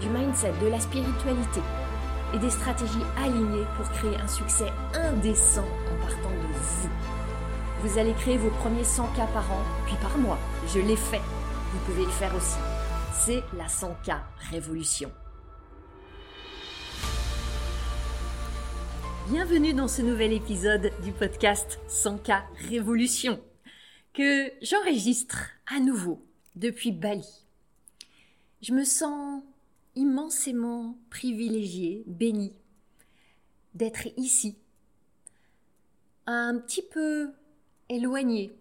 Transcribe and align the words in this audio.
du 0.00 0.08
mindset, 0.08 0.52
de 0.62 0.68
la 0.68 0.80
spiritualité 0.80 1.60
et 2.34 2.38
des 2.38 2.50
stratégies 2.50 3.04
alignées 3.16 3.66
pour 3.76 3.88
créer 3.90 4.16
un 4.16 4.28
succès 4.28 4.70
indécent 4.94 5.64
en 5.64 6.06
partant 6.06 6.30
de 6.30 6.52
vous. 6.52 6.90
Vous 7.82 7.98
allez 7.98 8.12
créer 8.14 8.36
vos 8.36 8.50
premiers 8.50 8.84
100 8.84 9.06
k 9.08 9.16
par 9.32 9.50
an, 9.52 9.62
puis 9.86 9.96
par 10.02 10.18
mois. 10.18 10.38
Je 10.74 10.80
l'ai 10.80 10.96
fait. 10.96 11.20
Vous 11.72 11.78
pouvez 11.86 12.04
le 12.04 12.10
faire 12.10 12.34
aussi. 12.34 12.58
C'est 13.12 13.42
la 13.56 13.66
100K 13.66 14.18
Révolution. 14.50 15.10
Bienvenue 19.28 19.74
dans 19.74 19.88
ce 19.88 20.02
nouvel 20.02 20.32
épisode 20.32 20.92
du 21.02 21.12
podcast 21.12 21.80
100K 21.88 22.42
Révolution 22.68 23.40
que 24.14 24.52
j'enregistre 24.62 25.50
à 25.66 25.80
nouveau 25.80 26.24
depuis 26.54 26.92
Bali. 26.92 27.28
Je 28.62 28.72
me 28.72 28.84
sens 28.84 29.42
immensément 29.96 30.96
privilégiée, 31.10 32.04
bénie 32.06 32.52
d'être 33.74 34.06
ici, 34.16 34.56
un 36.26 36.58
petit 36.58 36.82
peu 36.82 37.30
éloignée 37.88 38.56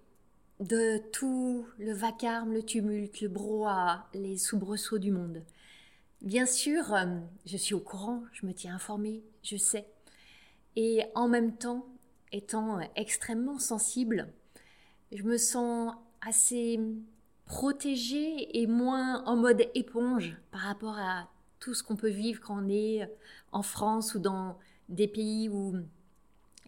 de 0.59 0.97
tout 1.11 1.66
le 1.78 1.94
vacarme, 1.94 2.53
le 2.53 2.63
tumulte, 2.63 3.22
le 3.22 3.28
brouhaha, 3.28 4.08
les 4.13 4.38
soubresauts 4.38 5.00
du 5.00 5.11
monde. 5.11 5.44
Bien 6.22 6.45
sûr, 6.45 6.94
euh, 6.94 7.19
je 7.45 7.58
suis 7.58 7.73
au 7.73 7.80
courant, 7.80 8.23
je 8.31 8.45
me 8.45 8.53
tiens 8.53 8.75
informée, 8.75 9.23
je 9.44 9.58
sais. 9.58 9.86
Et 10.75 11.03
en 11.13 11.28
même 11.28 11.56
temps, 11.56 11.86
étant 12.31 12.80
extrêmement 12.95 13.59
sensible, 13.59 14.28
je 15.11 15.23
me 15.23 15.38
sens 15.38 15.94
assez 16.22 16.80
protégée 17.46 18.60
et 18.60 18.68
moins 18.68 19.24
en 19.26 19.36
mode 19.36 19.64
éponge 19.76 20.36
par 20.52 20.62
rapport 20.62 20.98
à 20.98 21.30
tout 21.60 21.74
ce 21.74 21.84
qu'on 21.84 21.96
peut 21.96 22.10
vivre 22.10 22.42
quand 22.42 22.64
on 22.64 22.70
est 22.70 23.10
en 23.52 23.62
France 23.62 24.16
ou 24.16 24.20
dans 24.20 24.58
des 24.90 25.08
pays 25.08 25.50
où 25.50 25.76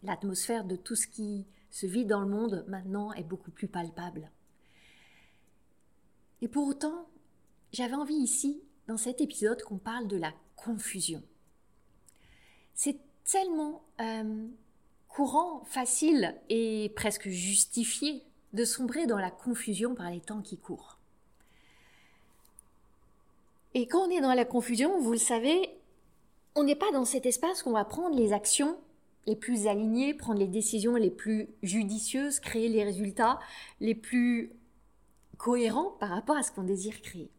l'atmosphère 0.03 0.65
de 0.65 0.75
tout 0.75 0.95
ce 0.95 1.07
qui 1.07 1.45
se 1.69 1.85
vit 1.85 2.05
dans 2.05 2.21
le 2.21 2.27
monde 2.27 2.65
maintenant 2.67 3.13
est 3.13 3.23
beaucoup 3.23 3.51
plus 3.51 3.67
palpable. 3.67 4.31
Et 6.41 6.47
pour 6.47 6.67
autant, 6.67 7.07
j'avais 7.73 7.95
envie 7.95 8.15
ici, 8.15 8.61
dans 8.87 8.97
cet 8.97 9.21
épisode, 9.21 9.61
qu'on 9.63 9.77
parle 9.77 10.07
de 10.07 10.17
la 10.17 10.33
confusion. 10.55 11.21
C'est 12.73 12.99
tellement 13.25 13.83
euh, 13.99 14.47
courant, 15.07 15.63
facile 15.65 16.35
et 16.49 16.91
presque 16.95 17.27
justifié 17.27 18.23
de 18.53 18.65
sombrer 18.65 19.07
dans 19.07 19.17
la 19.17 19.31
confusion 19.31 19.95
par 19.95 20.09
les 20.09 20.21
temps 20.21 20.41
qui 20.41 20.57
courent. 20.57 20.97
Et 23.73 23.87
quand 23.87 24.07
on 24.07 24.09
est 24.09 24.21
dans 24.21 24.33
la 24.33 24.45
confusion, 24.45 24.99
vous 24.99 25.11
le 25.11 25.17
savez, 25.17 25.69
on 26.55 26.63
n'est 26.63 26.75
pas 26.75 26.91
dans 26.91 27.05
cet 27.05 27.25
espace 27.25 27.65
où 27.65 27.69
on 27.69 27.73
va 27.73 27.85
prendre 27.85 28.15
les 28.15 28.33
actions 28.33 28.79
les 29.27 29.35
plus 29.35 29.67
alignées, 29.67 30.13
prendre 30.13 30.39
les 30.39 30.47
décisions 30.47 30.95
les 30.95 31.11
plus 31.11 31.49
judicieuses, 31.61 32.39
créer 32.39 32.69
les 32.69 32.83
résultats 32.83 33.39
les 33.81 33.93
plus 33.93 34.51
cohérents 35.37 35.91
par 35.99 36.09
rapport 36.09 36.37
à 36.37 36.43
ce 36.43 36.51
qu'on 36.51 36.63
désire 36.63 37.01
créer. 37.01 37.29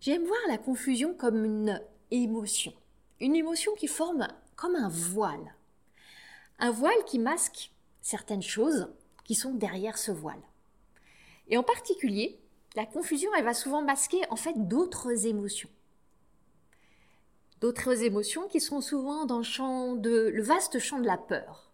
J'aime 0.00 0.24
voir 0.24 0.40
la 0.48 0.58
confusion 0.58 1.14
comme 1.14 1.44
une 1.44 1.80
émotion, 2.10 2.72
une 3.20 3.36
émotion 3.36 3.72
qui 3.74 3.86
forme 3.86 4.26
comme 4.56 4.74
un 4.74 4.88
voile. 4.88 5.54
Un 6.58 6.70
voile 6.70 7.04
qui 7.06 7.18
masque 7.18 7.70
certaines 8.02 8.42
choses 8.42 8.88
qui 9.30 9.36
sont 9.36 9.54
derrière 9.54 9.96
ce 9.96 10.10
voile. 10.10 10.42
Et 11.46 11.56
en 11.56 11.62
particulier, 11.62 12.40
la 12.74 12.84
confusion, 12.84 13.30
elle 13.38 13.44
va 13.44 13.54
souvent 13.54 13.80
masquer 13.80 14.20
en 14.28 14.34
fait 14.34 14.66
d'autres 14.66 15.24
émotions. 15.24 15.68
D'autres 17.60 18.02
émotions 18.02 18.48
qui 18.48 18.60
sont 18.60 18.80
souvent 18.80 19.26
dans 19.26 19.38
le 19.38 19.44
champ 19.44 19.94
de, 19.94 20.32
le 20.34 20.42
vaste 20.42 20.80
champ 20.80 20.98
de 20.98 21.06
la 21.06 21.16
peur. 21.16 21.70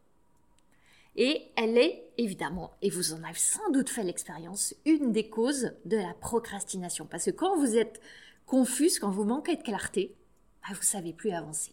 Et 1.16 1.50
elle 1.56 1.78
est 1.78 2.04
évidemment, 2.18 2.74
et 2.82 2.90
vous 2.90 3.14
en 3.14 3.24
avez 3.24 3.38
sans 3.38 3.70
doute 3.70 3.88
fait 3.88 4.04
l'expérience, 4.04 4.74
une 4.84 5.12
des 5.12 5.30
causes 5.30 5.72
de 5.86 5.96
la 5.96 6.12
procrastination. 6.12 7.06
Parce 7.06 7.24
que 7.24 7.30
quand 7.30 7.56
vous 7.56 7.78
êtes 7.78 8.02
confus, 8.44 9.00
quand 9.00 9.08
vous 9.08 9.24
manquez 9.24 9.56
de 9.56 9.62
clarté, 9.62 10.14
bah, 10.60 10.74
vous 10.74 10.82
savez 10.82 11.14
plus 11.14 11.30
avancer. 11.30 11.72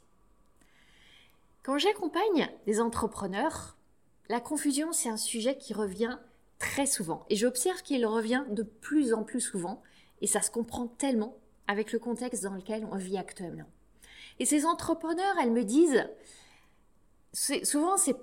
Quand 1.61 1.77
j'accompagne 1.77 2.49
des 2.67 2.79
entrepreneurs, 2.79 3.75
la 4.29 4.39
confusion, 4.39 4.94
c'est 4.94 5.09
un 5.09 5.17
sujet 5.17 5.57
qui 5.57 5.73
revient 5.73 6.17
très 6.59 6.85
souvent. 6.85 7.25
Et 7.29 7.35
j'observe 7.35 7.81
qu'il 7.81 8.06
revient 8.06 8.44
de 8.50 8.63
plus 8.63 9.13
en 9.13 9.23
plus 9.23 9.41
souvent. 9.41 9.81
Et 10.22 10.28
ça 10.28 10.41
se 10.41 10.50
comprend 10.50 10.88
tellement 10.88 11.35
avec 11.67 11.91
le 11.91 12.00
contexte 12.00 12.44
dans 12.44 12.53
lequel 12.53 12.88
on 12.91 12.97
vit 12.97 13.17
actuellement. 13.17 13.69
Et 14.39 14.45
ces 14.45 14.66
entrepreneurs, 14.66 15.35
elles 15.41 15.51
me 15.51 15.63
disent, 15.63 16.07
souvent 17.63 17.97
c'est 17.97 18.16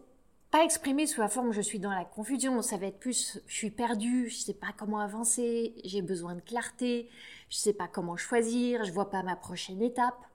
pas 0.51 0.65
exprimé 0.65 1.07
sous 1.07 1.21
la 1.21 1.29
forme 1.29 1.53
je 1.53 1.61
suis 1.61 1.79
dans 1.79 1.91
la 1.91 2.05
confusion, 2.05 2.61
ça 2.61 2.77
va 2.77 2.87
être 2.87 2.99
plus 2.99 3.39
je 3.47 3.55
suis 3.55 3.71
perdu, 3.71 4.29
je 4.29 4.37
sais 4.37 4.55
pas 4.55 4.75
comment 4.77 4.99
avancer, 4.99 5.75
j'ai 5.85 6.03
besoin 6.03 6.35
de 6.35 6.41
clarté, 6.41 7.09
je 7.49 7.57
sais 7.57 7.73
pas 7.73 7.87
comment 7.87 8.17
choisir, 8.17 8.85
je 8.85 8.93
vois 8.93 9.11
pas 9.11 9.23
ma 9.23 9.37
prochaine 9.37 9.81
étape. 9.81 10.27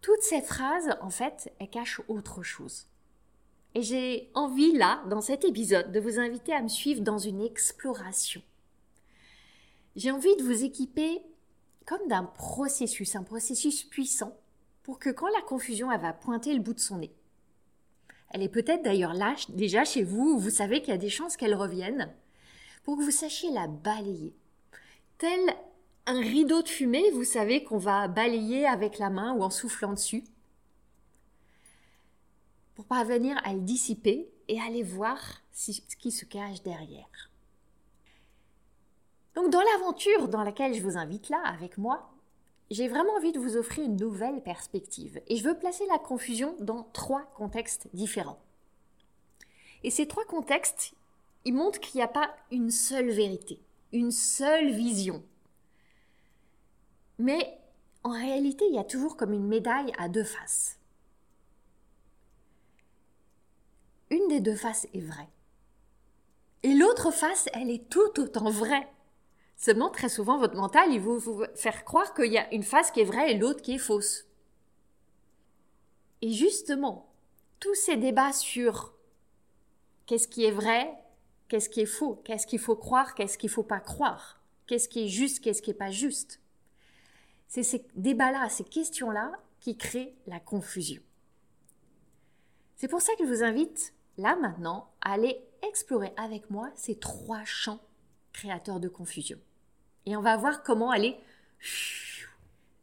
Toutes 0.00 0.22
ces 0.22 0.40
phrases, 0.40 0.96
en 1.00 1.10
fait, 1.10 1.52
elles 1.58 1.70
cachent 1.70 2.00
autre 2.08 2.42
chose. 2.42 2.86
Et 3.74 3.82
j'ai 3.82 4.30
envie 4.34 4.72
là, 4.72 5.02
dans 5.10 5.20
cet 5.20 5.44
épisode, 5.44 5.90
de 5.90 6.00
vous 6.00 6.18
inviter 6.18 6.52
à 6.52 6.62
me 6.62 6.68
suivre 6.68 7.00
dans 7.00 7.18
une 7.18 7.40
exploration. 7.40 8.40
J'ai 9.96 10.10
envie 10.10 10.36
de 10.36 10.42
vous 10.42 10.64
équiper 10.64 11.22
comme 11.84 12.06
d'un 12.08 12.24
processus, 12.24 13.14
un 13.16 13.24
processus 13.24 13.84
puissant, 13.84 14.36
pour 14.82 14.98
que 14.98 15.10
quand 15.10 15.28
la 15.28 15.42
confusion 15.42 15.90
elle 15.90 16.00
va 16.00 16.12
pointer 16.12 16.54
le 16.54 16.60
bout 16.60 16.74
de 16.74 16.80
son 16.80 16.98
nez, 16.98 17.12
elle 18.30 18.42
est 18.42 18.48
peut-être 18.48 18.82
d'ailleurs 18.82 19.14
là 19.14 19.34
déjà 19.50 19.84
chez 19.84 20.02
vous, 20.02 20.38
vous 20.38 20.50
savez 20.50 20.80
qu'il 20.80 20.90
y 20.90 20.96
a 20.96 20.98
des 20.98 21.10
chances 21.10 21.36
qu'elle 21.36 21.54
revienne, 21.54 22.12
pour 22.82 22.96
que 22.96 23.02
vous 23.02 23.10
sachiez 23.10 23.50
la 23.50 23.66
balayer. 23.66 24.34
Tel 25.18 25.40
un 26.06 26.20
rideau 26.20 26.62
de 26.62 26.68
fumée, 26.68 27.10
vous 27.12 27.24
savez 27.24 27.64
qu'on 27.64 27.78
va 27.78 28.08
balayer 28.08 28.66
avec 28.66 28.98
la 28.98 29.10
main 29.10 29.32
ou 29.34 29.42
en 29.42 29.50
soufflant 29.50 29.92
dessus 29.92 30.24
pour 32.74 32.84
parvenir 32.84 33.40
à 33.44 33.52
le 33.52 33.60
dissiper 33.60 34.28
et 34.48 34.60
aller 34.60 34.82
voir 34.82 35.18
ce 35.52 35.72
qui 35.98 36.10
se 36.10 36.24
cache 36.24 36.62
derrière. 36.62 37.30
Donc 39.34 39.50
dans 39.50 39.60
l'aventure 39.60 40.28
dans 40.28 40.42
laquelle 40.42 40.74
je 40.74 40.82
vous 40.82 40.96
invite 40.96 41.28
là 41.28 41.42
avec 41.44 41.78
moi, 41.78 42.10
j'ai 42.70 42.88
vraiment 42.88 43.14
envie 43.14 43.32
de 43.32 43.38
vous 43.38 43.56
offrir 43.56 43.84
une 43.84 43.96
nouvelle 43.96 44.42
perspective 44.42 45.20
et 45.26 45.36
je 45.36 45.44
veux 45.44 45.58
placer 45.58 45.84
la 45.86 45.98
confusion 45.98 46.56
dans 46.60 46.84
trois 46.92 47.22
contextes 47.36 47.88
différents. 47.92 48.40
Et 49.82 49.90
ces 49.90 50.08
trois 50.08 50.24
contextes, 50.24 50.94
ils 51.44 51.54
montrent 51.54 51.80
qu'il 51.80 51.98
n'y 51.98 52.04
a 52.04 52.08
pas 52.08 52.34
une 52.50 52.70
seule 52.70 53.10
vérité, 53.10 53.60
une 53.92 54.12
seule 54.12 54.70
vision. 54.70 55.22
Mais 57.18 57.58
en 58.02 58.10
réalité, 58.10 58.64
il 58.68 58.74
y 58.74 58.78
a 58.78 58.84
toujours 58.84 59.16
comme 59.16 59.32
une 59.32 59.46
médaille 59.46 59.92
à 59.98 60.08
deux 60.08 60.24
faces. 60.24 60.78
Une 64.14 64.28
des 64.28 64.40
deux 64.40 64.56
faces 64.56 64.86
est 64.94 65.00
vraie. 65.00 65.28
Et 66.62 66.74
l'autre 66.74 67.10
face, 67.10 67.48
elle 67.52 67.70
est 67.70 67.88
tout 67.90 68.18
autant 68.18 68.50
vraie. 68.50 68.88
Seulement, 69.56 69.90
très 69.90 70.08
souvent, 70.08 70.38
votre 70.38 70.56
mental, 70.56 70.92
il 70.92 71.00
vous 71.00 71.44
faire 71.54 71.84
croire 71.84 72.14
qu'il 72.14 72.32
y 72.32 72.38
a 72.38 72.52
une 72.54 72.62
face 72.62 72.90
qui 72.90 73.00
est 73.00 73.04
vraie 73.04 73.32
et 73.32 73.38
l'autre 73.38 73.62
qui 73.62 73.74
est 73.74 73.78
fausse. 73.78 74.26
Et 76.22 76.32
justement, 76.32 77.12
tous 77.60 77.74
ces 77.74 77.96
débats 77.96 78.32
sur 78.32 78.94
qu'est-ce 80.06 80.28
qui 80.28 80.44
est 80.44 80.50
vrai, 80.50 80.92
qu'est-ce 81.48 81.68
qui 81.68 81.82
est 81.82 81.86
faux, 81.86 82.16
qu'est-ce 82.24 82.46
qu'il 82.46 82.58
faut 82.58 82.76
croire, 82.76 83.14
qu'est-ce 83.14 83.36
qu'il 83.36 83.50
ne 83.50 83.54
faut 83.54 83.62
pas 83.62 83.80
croire, 83.80 84.40
qu'est-ce 84.66 84.88
qui 84.88 85.04
est 85.04 85.08
juste, 85.08 85.42
qu'est-ce 85.42 85.62
qui 85.62 85.70
n'est 85.70 85.76
pas 85.76 85.90
juste, 85.90 86.40
c'est 87.48 87.62
ces 87.62 87.86
débats-là, 87.94 88.48
ces 88.48 88.64
questions-là 88.64 89.32
qui 89.60 89.76
créent 89.76 90.14
la 90.26 90.40
confusion. 90.40 91.02
C'est 92.76 92.88
pour 92.88 93.00
ça 93.00 93.14
que 93.16 93.24
je 93.24 93.32
vous 93.32 93.42
invite 93.42 93.94
là 94.18 94.36
maintenant 94.36 94.90
à 95.00 95.12
aller 95.12 95.40
explorer 95.62 96.12
avec 96.16 96.50
moi 96.50 96.70
ces 96.74 96.98
trois 96.98 97.44
champs 97.44 97.80
créateurs 98.32 98.80
de 98.80 98.88
confusion. 98.88 99.38
Et 100.06 100.16
on 100.16 100.22
va 100.22 100.36
voir 100.36 100.62
comment 100.62 100.90
aller 100.90 101.16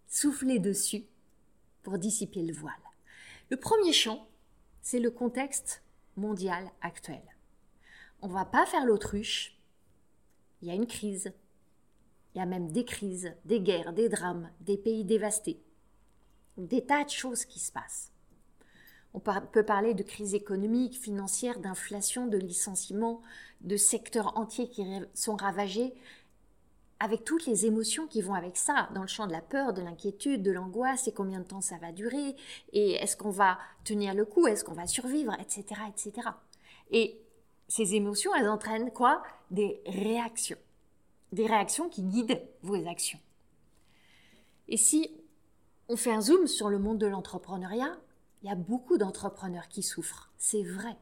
souffler 0.08 0.60
dessus 0.60 1.06
pour 1.84 1.98
dissiper 1.98 2.42
le 2.42 2.54
voile. 2.54 2.74
Le 3.50 3.58
premier 3.58 3.94
champ, 3.94 4.28
c'est 4.82 5.00
le 5.00 5.12
contexte 5.12 5.84
mondial 6.16 6.70
actuel. 6.82 7.22
On 8.22 8.28
va 8.28 8.46
pas 8.46 8.66
faire 8.66 8.86
l'autruche. 8.86 9.58
Il 10.62 10.68
y 10.68 10.72
a 10.72 10.76
une 10.76 10.88
crise. 10.88 11.34
Il 12.34 12.40
y 12.40 12.42
a 12.42 12.46
même 12.46 12.72
des 12.72 12.86
crises, 12.86 13.34
des 13.46 13.60
guerres, 13.60 13.94
des 13.94 14.10
drames, 14.10 14.50
des 14.62 14.78
pays 14.78 15.04
dévastés. 15.04 15.62
Des 16.58 16.86
tas 16.86 17.04
de 17.04 17.10
choses 17.10 17.46
qui 17.46 17.60
se 17.60 17.72
passent. 17.72 18.11
On 19.14 19.20
peut 19.20 19.64
parler 19.64 19.94
de 19.94 20.04
crise 20.04 20.34
économique, 20.34 20.98
financière, 20.98 21.60
d'inflation, 21.60 22.28
de 22.28 22.38
licenciement, 22.38 23.22
de 23.62 23.76
secteurs 23.76 24.38
entiers 24.38 24.70
qui 24.70 24.86
sont 25.14 25.36
ravagés, 25.36 25.94
avec 27.00 27.26
toutes 27.26 27.46
les 27.46 27.66
émotions 27.66 28.08
qui 28.08 28.22
vont 28.22 28.36
avec 28.36 28.56
ça, 28.56 28.88
dans 28.94 29.02
le 29.02 29.08
champ 29.08 29.26
de 29.26 29.32
la 29.32 29.42
peur, 29.42 29.74
de 29.74 29.82
l'inquiétude, 29.82 30.44
de 30.44 30.52
l'angoisse, 30.52 31.08
et 31.08 31.12
combien 31.12 31.40
de 31.40 31.46
temps 31.46 31.60
ça 31.60 31.78
va 31.78 31.92
durer, 31.92 32.36
et 32.74 32.92
est-ce 32.94 33.18
qu'on 33.18 33.32
va 33.32 33.58
tenir 33.84 34.14
le 34.14 34.24
coup, 34.24 34.48
est-ce 34.48 34.64
qu'on 34.64 34.74
va 34.74 34.88
survivre, 34.88 35.34
etc., 35.42 35.82
etc. 35.90 36.30
Et 36.92 37.20
ces 37.68 37.96
émotions, 37.96 38.34
elles 38.36 38.50
entraînent 38.50 38.92
quoi? 38.92 39.24
Des 39.50 39.82
réactions. 39.88 40.60
Des 41.32 41.48
réactions 41.48 41.90
qui 41.90 42.04
guident 42.04 42.42
vos 42.62 42.88
actions. 42.88 43.20
Et 44.68 44.78
si 44.78 45.10
on 45.90 45.96
fait 45.96 46.14
un 46.14 46.22
zoom 46.22 46.48
sur 46.48 46.70
le 46.70 46.80
monde 46.80 46.98
de 46.98 47.08
l'entrepreneuriat, 47.08 47.98
il 48.42 48.48
y 48.48 48.52
a 48.52 48.56
beaucoup 48.56 48.98
d'entrepreneurs 48.98 49.68
qui 49.68 49.84
souffrent, 49.84 50.32
c'est 50.38 50.64
vrai. 50.64 50.98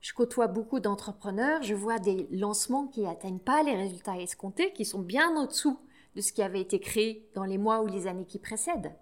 Je 0.00 0.12
côtoie 0.12 0.48
beaucoup 0.48 0.80
d'entrepreneurs, 0.80 1.62
je 1.62 1.74
vois 1.74 1.98
des 1.98 2.26
lancements 2.30 2.86
qui 2.88 3.02
n'atteignent 3.02 3.38
pas 3.38 3.62
les 3.62 3.74
résultats 3.74 4.18
escomptés, 4.18 4.72
qui 4.72 4.84
sont 4.84 5.00
bien 5.00 5.34
au-dessous 5.42 5.78
de 6.14 6.20
ce 6.20 6.32
qui 6.32 6.42
avait 6.42 6.60
été 6.60 6.78
créé 6.78 7.28
dans 7.34 7.44
les 7.44 7.58
mois 7.58 7.80
ou 7.82 7.86
les 7.86 8.06
années 8.06 8.26
qui 8.26 8.38
précèdent. 8.38 8.94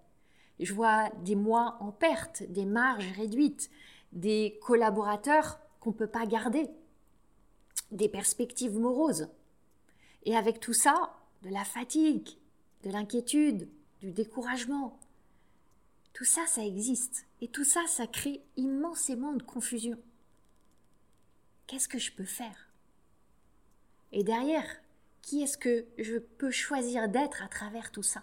Je 0.61 0.73
vois 0.73 1.11
des 1.25 1.34
mois 1.34 1.76
en 1.81 1.90
perte, 1.90 2.44
des 2.44 2.64
marges 2.64 3.11
réduites, 3.17 3.70
des 4.12 4.61
collaborateurs 4.62 5.58
qu'on 5.81 5.90
ne 5.90 5.96
peut 5.96 6.06
pas 6.06 6.26
garder, 6.26 6.69
des 7.90 8.08
perspectives 8.08 8.78
moroses. 8.78 9.28
Et 10.25 10.37
avec 10.37 10.61
tout 10.61 10.73
ça, 10.73 11.14
de 11.43 11.50
la 11.50 11.64
fatigue, 11.64 12.28
de 12.85 12.90
l'inquiétude, 12.90 13.69
du 14.00 14.12
découragement. 14.12 15.00
Tout 16.23 16.29
ça, 16.29 16.47
ça 16.47 16.65
existe. 16.65 17.27
Et 17.41 17.49
tout 17.49 17.65
ça, 17.65 17.81
ça 17.89 18.07
crée 18.07 18.41
immensément 18.57 19.33
de 19.33 19.43
confusion 19.43 19.99
qu'est-ce 21.67 21.89
que 21.89 21.99
je 21.99 22.13
peux 22.13 22.25
faire? 22.25 22.69
Et 24.13 24.23
derrière, 24.23 24.69
qui 25.21 25.43
est-ce 25.43 25.59
que 25.59 25.85
je 25.99 26.19
peux 26.19 26.53
choisir 26.53 27.09
d'être 27.09 27.43
à 27.43 27.49
travers 27.49 27.91
tout 27.91 28.05
ça? 28.05 28.23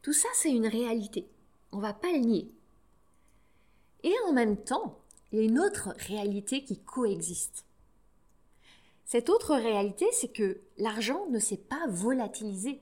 Tout 0.00 0.14
ça, 0.14 0.28
c'est 0.32 0.52
une 0.52 0.66
réalité. 0.66 1.28
On 1.70 1.80
va 1.80 1.92
pas 1.92 2.12
le 2.12 2.20
nier. 2.20 2.50
Et 4.02 4.14
en 4.26 4.32
même 4.32 4.56
temps, 4.56 5.00
il 5.32 5.38
y 5.38 5.42
a 5.42 5.44
une 5.44 5.60
autre 5.60 5.92
réalité 5.98 6.64
qui 6.64 6.78
coexiste. 6.78 7.66
Cette 9.04 9.28
autre 9.28 9.54
réalité, 9.54 10.06
c'est 10.12 10.32
que 10.32 10.62
l'argent 10.78 11.26
ne 11.28 11.40
s'est 11.40 11.58
pas 11.58 11.86
volatilisé. 11.88 12.80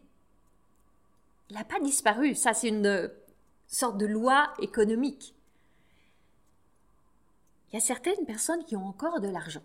Il 1.50 1.56
n'a 1.56 1.64
pas 1.64 1.80
disparu. 1.80 2.36
Ça, 2.36 2.54
c'est 2.54 2.68
une 2.68 3.10
sorte 3.68 3.98
de 3.98 4.06
loi 4.06 4.52
économique 4.60 5.34
il 7.70 7.74
y 7.74 7.78
a 7.78 7.80
certaines 7.80 8.24
personnes 8.26 8.64
qui 8.64 8.76
ont 8.76 8.86
encore 8.86 9.20
de 9.20 9.28
l'argent. 9.28 9.62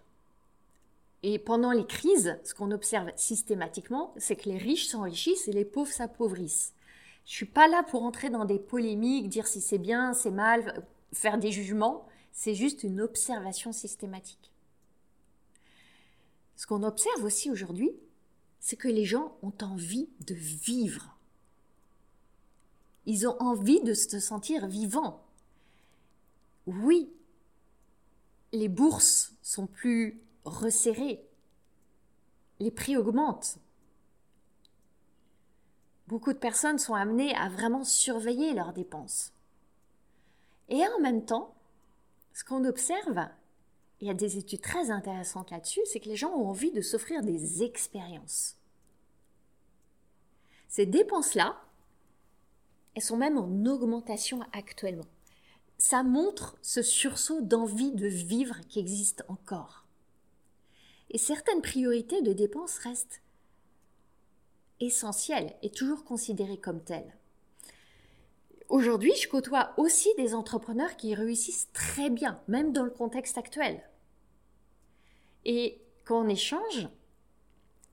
Et 1.24 1.40
pendant 1.40 1.72
les 1.72 1.86
crises, 1.86 2.38
ce 2.44 2.54
qu'on 2.54 2.72
observe 2.72 3.12
systématiquement, 3.16 4.14
c'est 4.18 4.36
que 4.36 4.50
les 4.50 4.58
riches 4.58 4.88
s'enrichissent 4.88 5.48
et 5.48 5.54
les 5.54 5.64
pauvres 5.64 5.92
s'appauvrissent. 5.92 6.74
Je 7.26 7.32
suis 7.32 7.46
pas 7.46 7.70
là 7.70 7.82
pour 7.84 8.04
entrer 8.04 8.30
dans 8.30 8.44
des 8.44 8.60
polémiques, 8.60 9.30
dire 9.30 9.48
si 9.48 9.62
c'est 9.62 9.78
bien, 9.78 10.14
c'est 10.14 10.32
mal, 10.32 10.86
faire 11.14 11.38
des 11.38 11.52
jugements. 11.52 12.06
C'est 12.34 12.56
juste 12.56 12.84
une 12.84 13.00
observation 13.00 13.72
systématique. 13.72 14.52
Ce 16.58 16.68
qu'on 16.68 16.84
observe 16.84 17.24
aussi 17.24 17.50
aujourd'hui, 17.50 17.92
c'est 18.60 18.76
que 18.76 18.90
les 18.90 19.06
gens 19.06 19.38
ont 19.44 19.54
envie 19.62 20.10
de 20.28 20.36
vivre. 20.36 21.18
Ils 23.06 23.28
ont 23.28 23.40
envie 23.42 23.82
de 23.82 23.94
se 23.94 24.20
sentir 24.20 24.68
vivants. 24.68 25.24
Oui, 26.68 27.12
les 28.54 28.70
bourses 28.70 29.34
sont 29.42 29.68
plus 29.68 30.22
resserrées, 30.46 31.22
les 32.60 32.72
prix 32.72 32.96
augmentent. 32.96 33.58
Beaucoup 36.08 36.34
de 36.34 36.38
personnes 36.38 36.80
sont 36.80 36.94
amenées 36.94 37.36
à 37.36 37.50
vraiment 37.50 37.84
surveiller 37.84 38.54
leurs 38.54 38.74
dépenses. 38.74 39.34
Et 40.70 40.86
en 40.88 41.00
même 41.00 41.26
temps, 41.26 41.56
ce 42.34 42.44
qu'on 42.44 42.66
observe, 42.66 43.28
il 44.00 44.08
y 44.08 44.12
a 44.12 44.14
des 44.14 44.38
études 44.38 44.62
très 44.62 44.92
intéressantes 44.92 45.52
là-dessus, 45.52 45.82
c'est 45.86 46.00
que 46.00 46.10
les 46.10 46.16
gens 46.16 46.32
ont 46.32 46.50
envie 46.50 46.72
de 46.72 46.82
s'offrir 46.82 47.22
des 47.22 47.64
expériences. 47.64 48.58
Ces 50.68 50.86
dépenses-là, 50.86 51.63
elles 52.96 53.04
sont 53.04 53.18
même 53.18 53.38
en 53.38 53.66
augmentation 53.66 54.42
actuellement 54.54 55.06
ça 55.84 56.02
montre 56.02 56.58
ce 56.62 56.82
sursaut 56.82 57.42
d'envie 57.42 57.92
de 57.92 58.08
vivre 58.08 58.56
qui 58.70 58.80
existe 58.80 59.26
encore. 59.28 59.86
Et 61.10 61.18
certaines 61.18 61.62
priorités 61.62 62.22
de 62.22 62.32
dépenses 62.32 62.78
restent 62.78 63.22
essentielles 64.80 65.54
et 65.62 65.70
toujours 65.70 66.06
considérées 66.06 66.58
comme 66.58 66.82
telles. 66.82 67.18
Aujourd'hui, 68.70 69.12
je 69.22 69.28
côtoie 69.28 69.74
aussi 69.76 70.08
des 70.18 70.34
entrepreneurs 70.34 70.96
qui 70.96 71.14
réussissent 71.14 71.70
très 71.74 72.10
bien, 72.10 72.42
même 72.48 72.72
dans 72.72 72.84
le 72.84 72.90
contexte 72.90 73.38
actuel. 73.38 73.84
Et 75.44 75.82
quand 76.06 76.24
on 76.26 76.30
échange, 76.30 76.88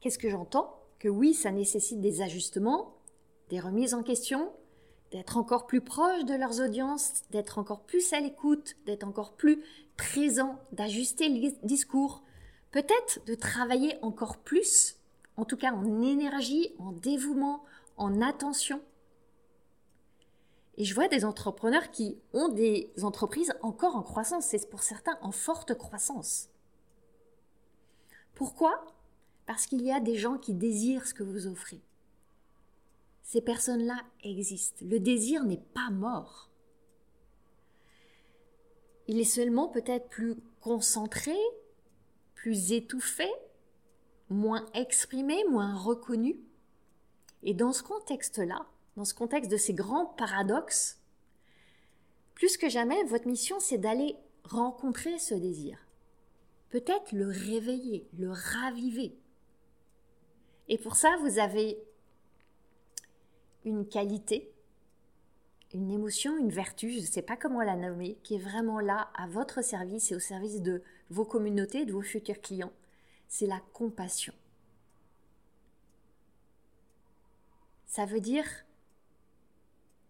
qu'est-ce 0.00 0.18
que 0.18 0.30
j'entends? 0.30 0.80
Que 1.00 1.08
oui, 1.08 1.34
ça 1.34 1.50
nécessite 1.50 2.00
des 2.00 2.22
ajustements, 2.22 2.96
des 3.48 3.58
remises 3.58 3.94
en 3.94 4.04
question, 4.04 4.52
d'être 5.10 5.36
encore 5.36 5.66
plus 5.66 5.80
proche 5.80 6.24
de 6.24 6.34
leurs 6.34 6.60
audiences, 6.60 7.22
d'être 7.30 7.58
encore 7.58 7.82
plus 7.82 8.12
à 8.12 8.20
l'écoute, 8.20 8.76
d'être 8.86 9.04
encore 9.04 9.32
plus 9.32 9.62
présent, 9.96 10.58
d'ajuster 10.72 11.28
le 11.28 11.50
discours, 11.66 12.22
peut-être 12.70 13.24
de 13.26 13.34
travailler 13.34 13.96
encore 14.02 14.38
plus, 14.38 14.96
en 15.36 15.44
tout 15.44 15.56
cas 15.56 15.72
en 15.72 16.02
énergie, 16.02 16.74
en 16.78 16.92
dévouement, 16.92 17.64
en 17.96 18.22
attention. 18.22 18.80
Et 20.76 20.84
je 20.84 20.94
vois 20.94 21.08
des 21.08 21.24
entrepreneurs 21.24 21.90
qui 21.90 22.16
ont 22.32 22.48
des 22.48 22.92
entreprises 23.02 23.52
encore 23.60 23.96
en 23.96 24.02
croissance, 24.02 24.46
c'est 24.46 24.70
pour 24.70 24.82
certains 24.82 25.18
en 25.20 25.32
forte 25.32 25.76
croissance. 25.76 26.48
Pourquoi? 28.34 28.86
Parce 29.46 29.66
qu'il 29.66 29.82
y 29.82 29.92
a 29.92 30.00
des 30.00 30.16
gens 30.16 30.38
qui 30.38 30.54
désirent 30.54 31.06
ce 31.06 31.12
que 31.12 31.24
vous 31.24 31.46
offrez 31.48 31.82
ces 33.30 33.40
personnes-là 33.40 34.02
existent. 34.24 34.84
Le 34.84 34.98
désir 34.98 35.44
n'est 35.44 35.62
pas 35.72 35.88
mort. 35.92 36.50
Il 39.06 39.20
est 39.20 39.24
seulement 39.24 39.68
peut-être 39.68 40.08
plus 40.08 40.34
concentré, 40.60 41.36
plus 42.34 42.72
étouffé, 42.72 43.30
moins 44.30 44.66
exprimé, 44.74 45.44
moins 45.48 45.76
reconnu. 45.76 46.40
Et 47.44 47.54
dans 47.54 47.72
ce 47.72 47.84
contexte-là, 47.84 48.66
dans 48.96 49.04
ce 49.04 49.14
contexte 49.14 49.48
de 49.48 49.56
ces 49.56 49.74
grands 49.74 50.06
paradoxes, 50.06 51.00
plus 52.34 52.56
que 52.56 52.68
jamais, 52.68 53.04
votre 53.04 53.28
mission, 53.28 53.60
c'est 53.60 53.78
d'aller 53.78 54.16
rencontrer 54.42 55.20
ce 55.20 55.34
désir. 55.36 55.78
Peut-être 56.68 57.12
le 57.12 57.28
réveiller, 57.28 58.08
le 58.18 58.32
raviver. 58.32 59.16
Et 60.66 60.78
pour 60.78 60.96
ça, 60.96 61.16
vous 61.22 61.38
avez 61.38 61.80
une 63.64 63.86
qualité, 63.86 64.52
une 65.72 65.90
émotion, 65.90 66.36
une 66.36 66.50
vertu, 66.50 66.90
je 66.90 67.00
ne 67.00 67.06
sais 67.06 67.22
pas 67.22 67.36
comment 67.36 67.62
la 67.62 67.76
nommer, 67.76 68.18
qui 68.22 68.34
est 68.34 68.38
vraiment 68.38 68.80
là 68.80 69.10
à 69.14 69.26
votre 69.26 69.62
service 69.62 70.10
et 70.10 70.16
au 70.16 70.20
service 70.20 70.62
de 70.62 70.82
vos 71.10 71.24
communautés, 71.24 71.84
de 71.84 71.92
vos 71.92 72.02
futurs 72.02 72.40
clients. 72.40 72.72
C'est 73.28 73.46
la 73.46 73.60
compassion. 73.72 74.34
Ça 77.86 78.06
veut 78.06 78.20
dire 78.20 78.46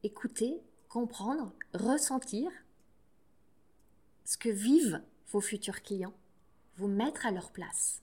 écouter, 0.03 0.61
comprendre, 0.89 1.53
ressentir 1.75 2.51
ce 4.25 4.39
que 4.39 4.49
vivent 4.49 5.03
vos 5.29 5.41
futurs 5.41 5.83
clients, 5.83 6.15
vous 6.77 6.89
mettre 6.89 7.27
à 7.27 7.31
leur 7.31 7.51
place, 7.51 8.03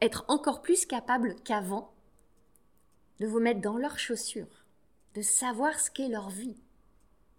être 0.00 0.24
encore 0.28 0.60
plus 0.60 0.86
capable 0.86 1.36
qu'avant 1.42 1.92
de 3.20 3.26
vous 3.26 3.40
mettre 3.40 3.60
dans 3.60 3.78
leurs 3.78 3.98
chaussures, 3.98 4.64
de 5.14 5.22
savoir 5.22 5.78
ce 5.80 5.90
qu'est 5.90 6.08
leur 6.08 6.30
vie 6.30 6.56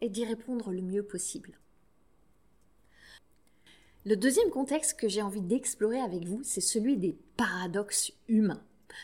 et 0.02 0.10
d'y 0.10 0.26
répondre 0.26 0.72
le 0.72 0.82
mieux 0.82 1.04
possible. 1.04 1.60
Le 4.06 4.16
deuxième 4.16 4.50
contexte 4.50 5.00
que 5.00 5.10
j'ai 5.10 5.22
envie 5.22 5.42
d'explorer 5.42 6.00
avec 6.00 6.24
vous, 6.24 6.42
c'est 6.44 6.62
celui 6.62 6.98
des 6.98 7.18
paradoxes 7.36 8.14
humains. 8.28 8.64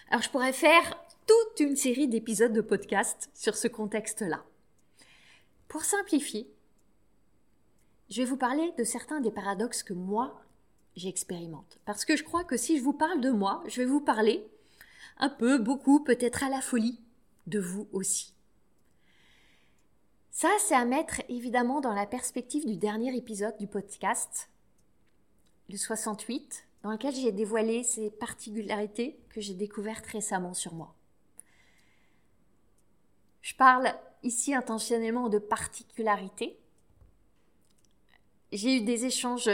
Alors 0.10 0.22
je 0.22 0.30
pourrais 0.30 0.54
faire 0.54 0.98
toute 1.28 1.60
une 1.60 1.76
série 1.76 2.08
d'épisodes 2.08 2.54
de 2.54 2.62
podcast 2.62 3.30
sur 3.34 3.56
ce 3.56 3.68
contexte-là. 3.68 4.44
Pour 5.68 5.84
simplifier, 5.84 6.50
je 8.10 8.22
vais 8.22 8.28
vous 8.28 8.38
parler 8.38 8.72
de 8.78 8.84
certains 8.84 9.22
des 9.22 9.32
paradoxes 9.32 9.84
que 9.84 9.94
moi, 9.94 10.42
j'expérimente. 10.96 11.80
Parce 11.86 12.06
que 12.06 12.16
je 12.16 12.24
crois 12.24 12.44
que 12.44 12.58
si 12.58 12.78
je 12.78 12.84
vous 12.84 12.94
parle 12.94 13.22
de 13.22 13.32
moi, 13.32 13.64
je 13.68 13.82
vais 13.82 13.88
vous 13.88 14.02
parler 14.02 14.46
un 15.18 15.30
peu, 15.30 15.58
beaucoup, 15.58 16.04
peut-être 16.04 16.44
à 16.44 16.50
la 16.50 16.62
folie, 16.62 17.00
de 17.48 17.60
vous 17.60 17.88
aussi. 17.92 18.34
Ça, 20.32 20.50
c'est 20.60 20.76
à 20.76 20.86
mettre 20.86 21.22
évidemment 21.30 21.82
dans 21.82 21.94
la 21.94 22.06
perspective 22.06 22.66
du 22.66 22.78
dernier 22.78 23.16
épisode 23.16 23.58
du 23.58 23.68
podcast, 23.68 24.50
le 25.70 25.78
68, 25.78 26.66
dans 26.82 26.92
lequel 26.92 27.14
j'ai 27.14 27.32
dévoilé 27.32 27.84
ces 27.84 28.10
particularités 28.10 29.20
que 29.30 29.42
j'ai 29.42 29.54
découvertes 29.54 30.08
récemment 30.08 30.54
sur 30.54 30.74
moi. 30.74 30.96
Je 33.42 33.56
parle 33.56 33.94
ici 34.24 34.56
intentionnellement 34.56 35.30
de 35.30 35.38
particularités. 35.38 36.58
J'ai 38.52 38.78
eu 38.78 38.82
des 38.82 39.06
échanges 39.06 39.50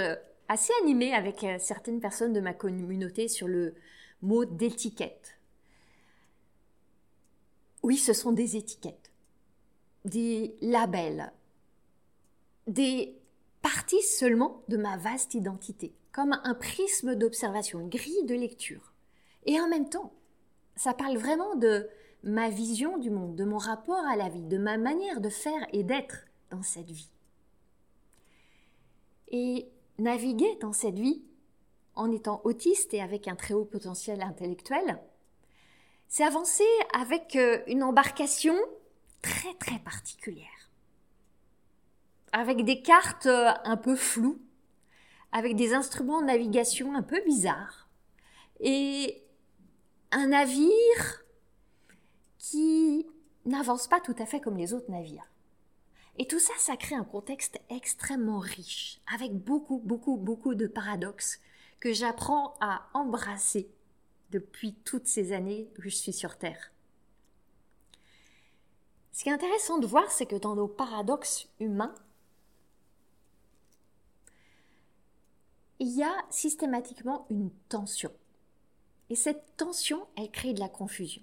assez 0.48 0.74
animés 0.82 1.14
avec 1.14 1.44
euh, 1.44 1.58
certaines 1.60 2.00
personnes 2.00 2.34
de 2.34 2.42
ma 2.42 2.54
communauté 2.54 3.28
sur 3.28 3.48
le 3.48 3.76
mot 4.22 4.46
d'étiquette. 4.46 5.39
Oui, 7.84 7.98
ce 7.98 8.14
sont 8.14 8.32
des 8.32 8.58
étiquettes, 8.58 9.12
des 10.06 10.56
labels, 10.62 11.32
des 12.68 13.18
parties 13.62 14.02
seulement 14.02 14.64
de 14.68 14.78
ma 14.78 14.98
vaste 14.98 15.34
identité, 15.34 15.94
comme 16.12 16.40
un 16.44 16.56
prisme 16.56 17.16
d'observation, 17.16 17.80
une 17.80 17.90
grille 17.90 18.26
de 18.26 18.36
lecture. 18.36 18.94
Et 19.46 19.60
en 19.60 19.68
même 19.68 19.90
temps, 19.90 20.14
ça 20.76 20.94
parle 20.94 21.18
vraiment 21.18 21.56
de 21.56 21.88
ma 22.24 22.50
vision 22.50 22.98
du 22.98 23.10
monde, 23.10 23.36
de 23.36 23.46
mon 23.46 23.58
rapport 23.58 24.06
à 24.06 24.16
la 24.16 24.30
vie, 24.30 24.44
de 24.44 24.58
ma 24.58 24.78
manière 24.78 25.22
de 25.22 25.30
faire 25.30 25.66
et 25.72 25.84
d'être 25.84 26.26
dans 26.50 26.62
cette 26.62 26.92
vie. 26.92 27.10
Et 29.30 29.70
naviguer 29.98 30.58
dans 30.60 30.74
cette 30.74 31.00
vie 31.00 31.24
en 31.96 32.12
étant 32.12 32.42
autiste 32.44 32.94
et 32.94 33.02
avec 33.02 33.28
un 33.28 33.36
très 33.36 33.54
haut 33.54 33.66
potentiel 33.66 34.22
intellectuel, 34.22 35.00
c'est 36.10 36.24
avancer 36.24 36.68
avec 36.92 37.36
euh, 37.36 37.62
une 37.68 37.84
embarcation 37.84 38.56
très 39.22 39.54
très 39.54 39.80
particulière. 39.80 40.48
Avec 42.34 42.66
des 42.66 42.82
cartes 42.82 43.28
euh, 43.28 43.54
un 43.64 43.78
peu 43.78 43.96
floues, 43.96 44.42
avec 45.32 45.56
des 45.56 45.74
instruments 45.74 46.22
de 46.22 46.26
navigation 46.26 46.96
un 46.96 47.04
peu 47.04 47.22
bizarres, 47.26 47.88
et 48.60 49.24
un 50.12 50.28
navire 50.28 51.24
qui 52.40 53.06
n'avance 53.46 53.88
pas 53.88 54.02
tout 54.02 54.16
à 54.18 54.26
fait 54.26 54.42
comme 54.42 54.58
les 54.58 54.74
autres 54.74 54.90
navires. 54.90 55.30
Et 56.18 56.28
tout 56.28 56.40
ça, 56.40 56.54
ça 56.58 56.76
crée 56.76 56.96
un 56.96 57.04
contexte 57.04 57.62
extrêmement 57.70 58.40
riche, 58.40 59.00
avec 59.14 59.34
beaucoup, 59.34 59.78
beaucoup, 59.78 60.18
beaucoup 60.18 60.56
de 60.56 60.68
paradoxes 60.68 61.40
que 61.80 61.94
j'apprends 61.94 62.56
à 62.60 62.90
embrasser 62.94 63.70
depuis 64.32 64.74
toutes 64.86 65.08
ces 65.08 65.32
années 65.34 65.70
que 65.76 65.82
je 65.82 65.90
suis 65.90 66.14
sur 66.14 66.38
Terre. 66.38 66.72
Ce 69.12 69.24
qui 69.24 69.30
est 69.30 69.34
intéressant 69.34 69.80
de 69.80 69.88
voir, 69.88 70.10
c'est 70.12 70.26
que 70.26 70.36
dans 70.36 70.56
nos 70.56 70.68
paradoxes 70.68 71.50
humains, 71.60 71.94
il 75.80 75.90
y 75.90 76.04
a 76.04 76.16
systématiquement 76.30 77.26
une 77.30 77.52
tension. 77.70 78.12
Et 79.10 79.16
cette 79.16 79.58
tension, 79.58 80.08
elle 80.16 80.32
crée 80.32 80.54
de 80.54 80.60
la 80.60 80.70
confusion. 80.70 81.22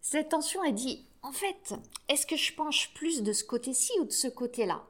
Cette 0.00 0.28
tension, 0.28 0.62
elle 0.62 0.74
dit, 0.74 1.06
en 1.22 1.32
fait, 1.32 1.74
est-ce 2.08 2.26
que 2.26 2.36
je 2.36 2.52
penche 2.54 2.92
plus 2.94 3.22
de 3.22 3.32
ce 3.32 3.44
côté-ci 3.44 3.92
ou 4.00 4.04
de 4.04 4.12
ce 4.12 4.28
côté-là? 4.28 4.86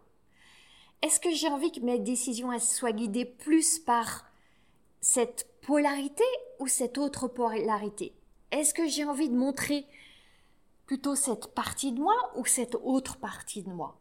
Est-ce 1.02 1.20
que 1.20 1.32
j'ai 1.32 1.48
envie 1.48 1.72
que 1.72 1.80
mes 1.80 1.98
décisions 1.98 2.58
soient 2.58 2.92
guidées 2.92 3.24
plus 3.24 3.78
par 3.78 4.26
cette 5.00 5.46
polarité 5.62 6.24
ou 6.58 6.66
cette 6.66 6.98
autre 6.98 7.28
polarité 7.28 8.12
Est-ce 8.50 8.74
que 8.74 8.86
j'ai 8.86 9.04
envie 9.04 9.28
de 9.28 9.36
montrer 9.36 9.86
plutôt 10.86 11.14
cette 11.14 11.48
partie 11.54 11.92
de 11.92 12.00
moi 12.00 12.14
ou 12.36 12.44
cette 12.46 12.76
autre 12.76 13.18
partie 13.18 13.62
de 13.62 13.70
moi? 13.70 13.98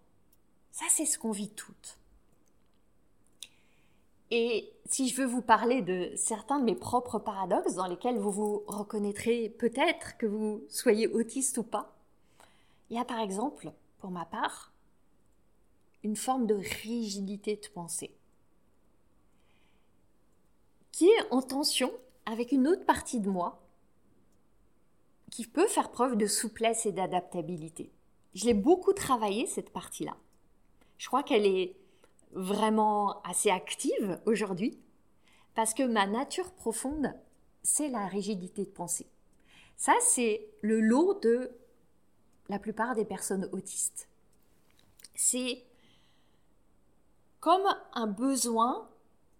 Ça, 0.72 0.86
c'est 0.90 1.06
ce 1.06 1.18
qu'on 1.18 1.32
vit 1.32 1.50
toutes. 1.50 1.98
Et 4.30 4.74
si 4.86 5.08
je 5.08 5.16
veux 5.16 5.28
vous 5.28 5.42
parler 5.42 5.82
de 5.82 6.12
certains 6.16 6.60
de 6.60 6.66
mes 6.66 6.76
propres 6.76 7.20
paradoxes 7.20 7.76
dans 7.76 7.88
lesquels 7.88 8.18
vous 8.18 8.32
vous 8.32 8.64
reconnaîtrez 8.68 9.50
peut-être 9.50 10.18
que 10.18 10.26
vous 10.26 10.64
soyez 10.70 11.08
autiste 11.08 11.58
ou 11.58 11.64
pas, 11.64 11.96
il 12.90 12.98
y 12.98 13.00
a 13.00 13.06
par 13.06 13.20
exemple, 13.20 13.72
pour 14.00 14.12
ma 14.12 14.26
part, 14.26 14.72
une 16.04 16.16
forme 16.16 16.46
de 16.46 16.56
rigidité 16.56 17.56
de 17.56 17.68
pensée 17.74 18.12
qui 20.98 21.06
est 21.06 21.32
en 21.32 21.44
tension 21.44 21.92
avec 22.28 22.52
une 22.52 22.68
autre 22.68 22.86
partie 22.86 23.22
de 23.22 23.30
moi 23.30 23.64
qui 25.32 25.48
peut 25.48 25.68
faire 25.68 25.92
preuve 25.92 26.18
de 26.18 26.28
souplesse 26.28 26.86
et 26.86 26.92
d'adaptabilité. 26.92 27.90
Je 28.34 28.46
l'ai 28.46 28.54
beaucoup 28.54 28.92
travaillé, 28.92 29.48
cette 29.48 29.72
partie-là. 29.72 30.18
Je 30.98 31.08
crois 31.08 31.24
qu'elle 31.24 31.46
est 31.46 31.78
vraiment 32.34 33.22
assez 33.22 33.50
active 33.50 34.20
aujourd'hui 34.26 34.78
parce 35.56 35.74
que 35.74 35.84
ma 35.84 36.06
nature 36.06 36.52
profonde, 36.52 37.14
c'est 37.64 37.88
la 37.88 38.08
rigidité 38.08 38.66
de 38.66 38.70
pensée. 38.70 39.08
Ça, 39.78 39.94
c'est 40.02 40.50
le 40.62 40.82
lot 40.82 41.20
de 41.22 41.50
la 42.50 42.60
plupart 42.60 42.94
des 42.94 43.06
personnes 43.06 43.50
autistes. 43.54 44.10
C'est 45.16 45.64
comme 47.40 47.68
un 47.94 48.08
besoin 48.08 48.90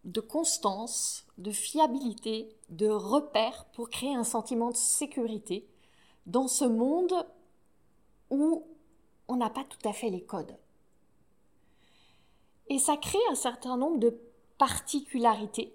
de 0.08 0.22
constance, 0.22 1.26
de 1.38 1.52
fiabilité, 1.52 2.50
de 2.70 2.88
repère 2.88 3.66
pour 3.74 3.90
créer 3.90 4.16
un 4.16 4.24
sentiment 4.24 4.72
de 4.72 4.78
sécurité 4.78 5.68
dans 6.26 6.48
ce 6.48 6.64
monde 6.64 7.14
où 8.30 8.66
on 9.28 9.36
n'a 9.36 9.50
pas 9.50 9.66
tout 9.66 9.88
à 9.88 9.92
fait 9.92 10.10
les 10.10 10.24
codes. 10.24 10.58
Et 12.70 12.80
ça 12.80 12.98
crée 12.98 13.20
un 13.30 13.36
certain 13.36 13.78
nombre 13.78 14.00
de 14.00 14.18
particularités, 14.58 15.74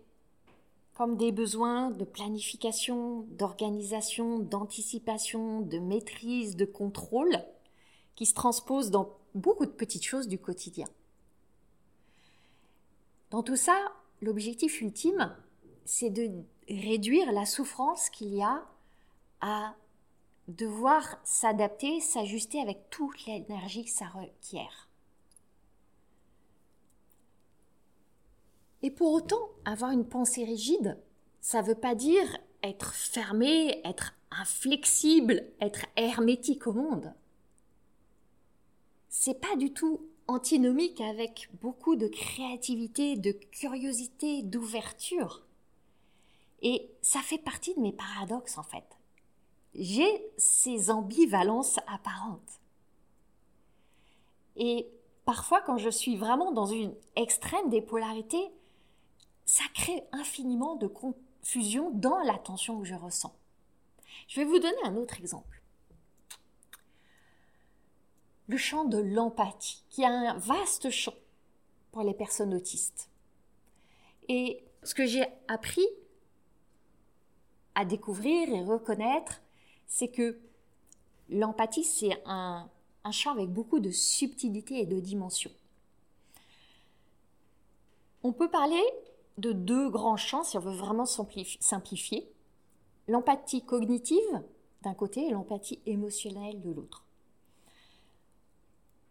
comme 0.95 1.17
des 1.17 1.33
besoins 1.33 1.91
de 1.91 2.05
planification, 2.05 3.27
d'organisation, 3.31 4.39
d'anticipation, 4.39 5.61
de 5.61 5.79
maîtrise, 5.79 6.57
de 6.57 6.65
contrôle, 6.65 7.45
qui 8.15 8.27
se 8.27 8.35
transposent 8.35 8.91
dans 8.91 9.11
beaucoup 9.35 9.67
de 9.67 9.71
petites 9.71 10.05
choses 10.05 10.29
du 10.29 10.39
quotidien. 10.39 10.87
Dans 13.31 13.43
tout 13.43 13.57
ça, 13.57 13.93
l'objectif 14.23 14.81
ultime, 14.81 15.37
c'est 15.85 16.11
de 16.11 16.31
réduire 16.69 17.31
la 17.33 17.45
souffrance 17.45 18.09
qu'il 18.09 18.35
y 18.35 18.43
a 18.43 18.65
à 19.41 19.75
devoir 20.49 21.19
s'adapter, 21.25 22.01
s'ajuster 22.01 22.61
avec 22.61 22.89
toute 22.89 23.27
l'énergie 23.27 23.85
que 23.85 23.91
ça 23.91 24.07
requiert. 24.07 24.89
Et 28.83 28.91
pour 28.91 29.13
autant, 29.13 29.51
avoir 29.65 29.91
une 29.91 30.09
pensée 30.09 30.45
rigide, 30.45 30.99
ça 31.41 31.63
ne 31.63 31.67
veut 31.67 31.75
pas 31.75 31.95
dire 31.95 32.39
être 32.63 32.95
fermé, 32.95 33.81
être 33.85 34.15
inflexible, 34.31 35.45
être 35.61 35.87
hermétique 35.97 36.67
au 36.67 36.73
monde. 36.73 37.13
C'est 39.09 39.41
pas 39.41 39.57
du 39.57 39.73
tout 39.73 40.01
antinomique 40.33 41.01
avec 41.01 41.49
beaucoup 41.61 41.97
de 41.97 42.09
créativité, 42.09 43.17
de 43.17 43.33
curiosité, 43.33 44.43
d'ouverture. 44.43 45.43
Et 46.61 46.91
ça 47.03 47.21
fait 47.21 47.39
partie 47.39 47.75
de 47.75 47.81
mes 47.81 47.93
paradoxes 47.93 48.59
en 48.59 48.63
fait. 48.63 48.85
J'ai 49.75 50.33
ces 50.37 50.91
ambivalences 50.91 51.79
apparentes. 51.87 52.61
Et 54.57 54.87
parfois 55.25 55.61
quand 55.61 55.79
je 55.79 55.91
suis 55.91 56.17
vraiment 56.17 56.53
dans 56.53 56.67
une 56.67 56.95
extrême 57.17 57.71
des 57.71 57.83
polarités, 57.83 58.51
ça 59.45 59.65
crée 59.75 60.03
infiniment 60.13 60.77
de 60.77 60.87
confusion 60.87 61.91
dans 61.91 62.19
l'attention 62.21 62.81
que 62.81 62.87
je 62.87 62.95
ressens. 62.95 63.35
Je 64.29 64.41
vais 64.41 64.47
vous 64.47 64.59
donner 64.59 64.83
un 64.85 64.97
autre 64.97 65.19
exemple. 65.19 65.62
Le 68.49 68.57
champ 68.57 68.85
de 68.85 68.99
l'empathie, 68.99 69.83
qui 69.89 70.03
est 70.03 70.07
un 70.07 70.37
vaste 70.39 70.91
champ 70.91 71.15
pour 71.93 72.03
les 72.03 72.15
personnes 72.15 72.55
autistes. 72.55 73.09
Et 74.29 74.65
ce 74.83 74.95
que 74.95 75.07
j'ai 75.07 75.25
appris 75.49 75.87
à 77.75 77.85
découvrir 77.85 78.49
et 78.49 78.63
reconnaître, 78.63 79.43
c'est 79.87 80.09
que 80.09 80.39
l'empathie, 81.29 81.85
c'est 81.85 82.21
un, 82.27 82.69
un 83.05 83.11
champ 83.11 83.33
avec 83.33 83.51
beaucoup 83.51 83.81
de 83.81 83.91
subtilité 83.91 84.81
et 84.81 84.87
de 84.87 85.01
dimension. 85.01 85.51
On 88.23 88.33
peut 88.33 88.51
parler 88.51 88.83
de 89.39 89.53
deux 89.53 89.91
grands 89.91 90.17
champs 90.17 90.45
si 90.45 90.57
on 90.57 90.61
veut 90.61 90.77
vraiment 90.77 91.07
simplifier. 91.07 92.31
L'empathie 93.09 93.63
cognitive 93.65 94.43
d'un 94.83 94.95
côté 94.95 95.27
et 95.27 95.31
l'empathie 95.31 95.81
émotionnelle 95.87 96.61
de 96.61 96.71
l'autre. 96.71 97.05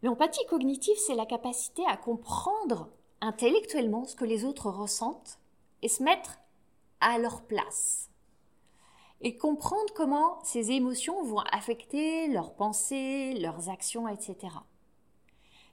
L'empathie 0.03 0.46
cognitive, 0.48 0.98
c'est 0.98 1.15
la 1.15 1.25
capacité 1.25 1.84
à 1.88 1.98
comprendre 1.98 2.89
intellectuellement 3.22 4.05
ce 4.05 4.15
que 4.15 4.25
les 4.25 4.46
autres 4.46 4.70
ressentent 4.70 5.39
et 5.81 5.89
se 5.89 6.01
mettre 6.01 6.39
à 7.00 7.20
leur 7.20 7.43
place. 7.43 8.10
Et 9.22 9.38
comprendre 9.38 9.93
comment 9.96 10.39
ces 10.43 10.72
émotions 10.72 11.24
vont 11.24 11.43
affecter 11.51 12.27
leurs 12.27 12.55
pensées, 12.55 13.36
leurs 13.39 13.70
actions, 13.70 14.08
etc. 14.08 14.55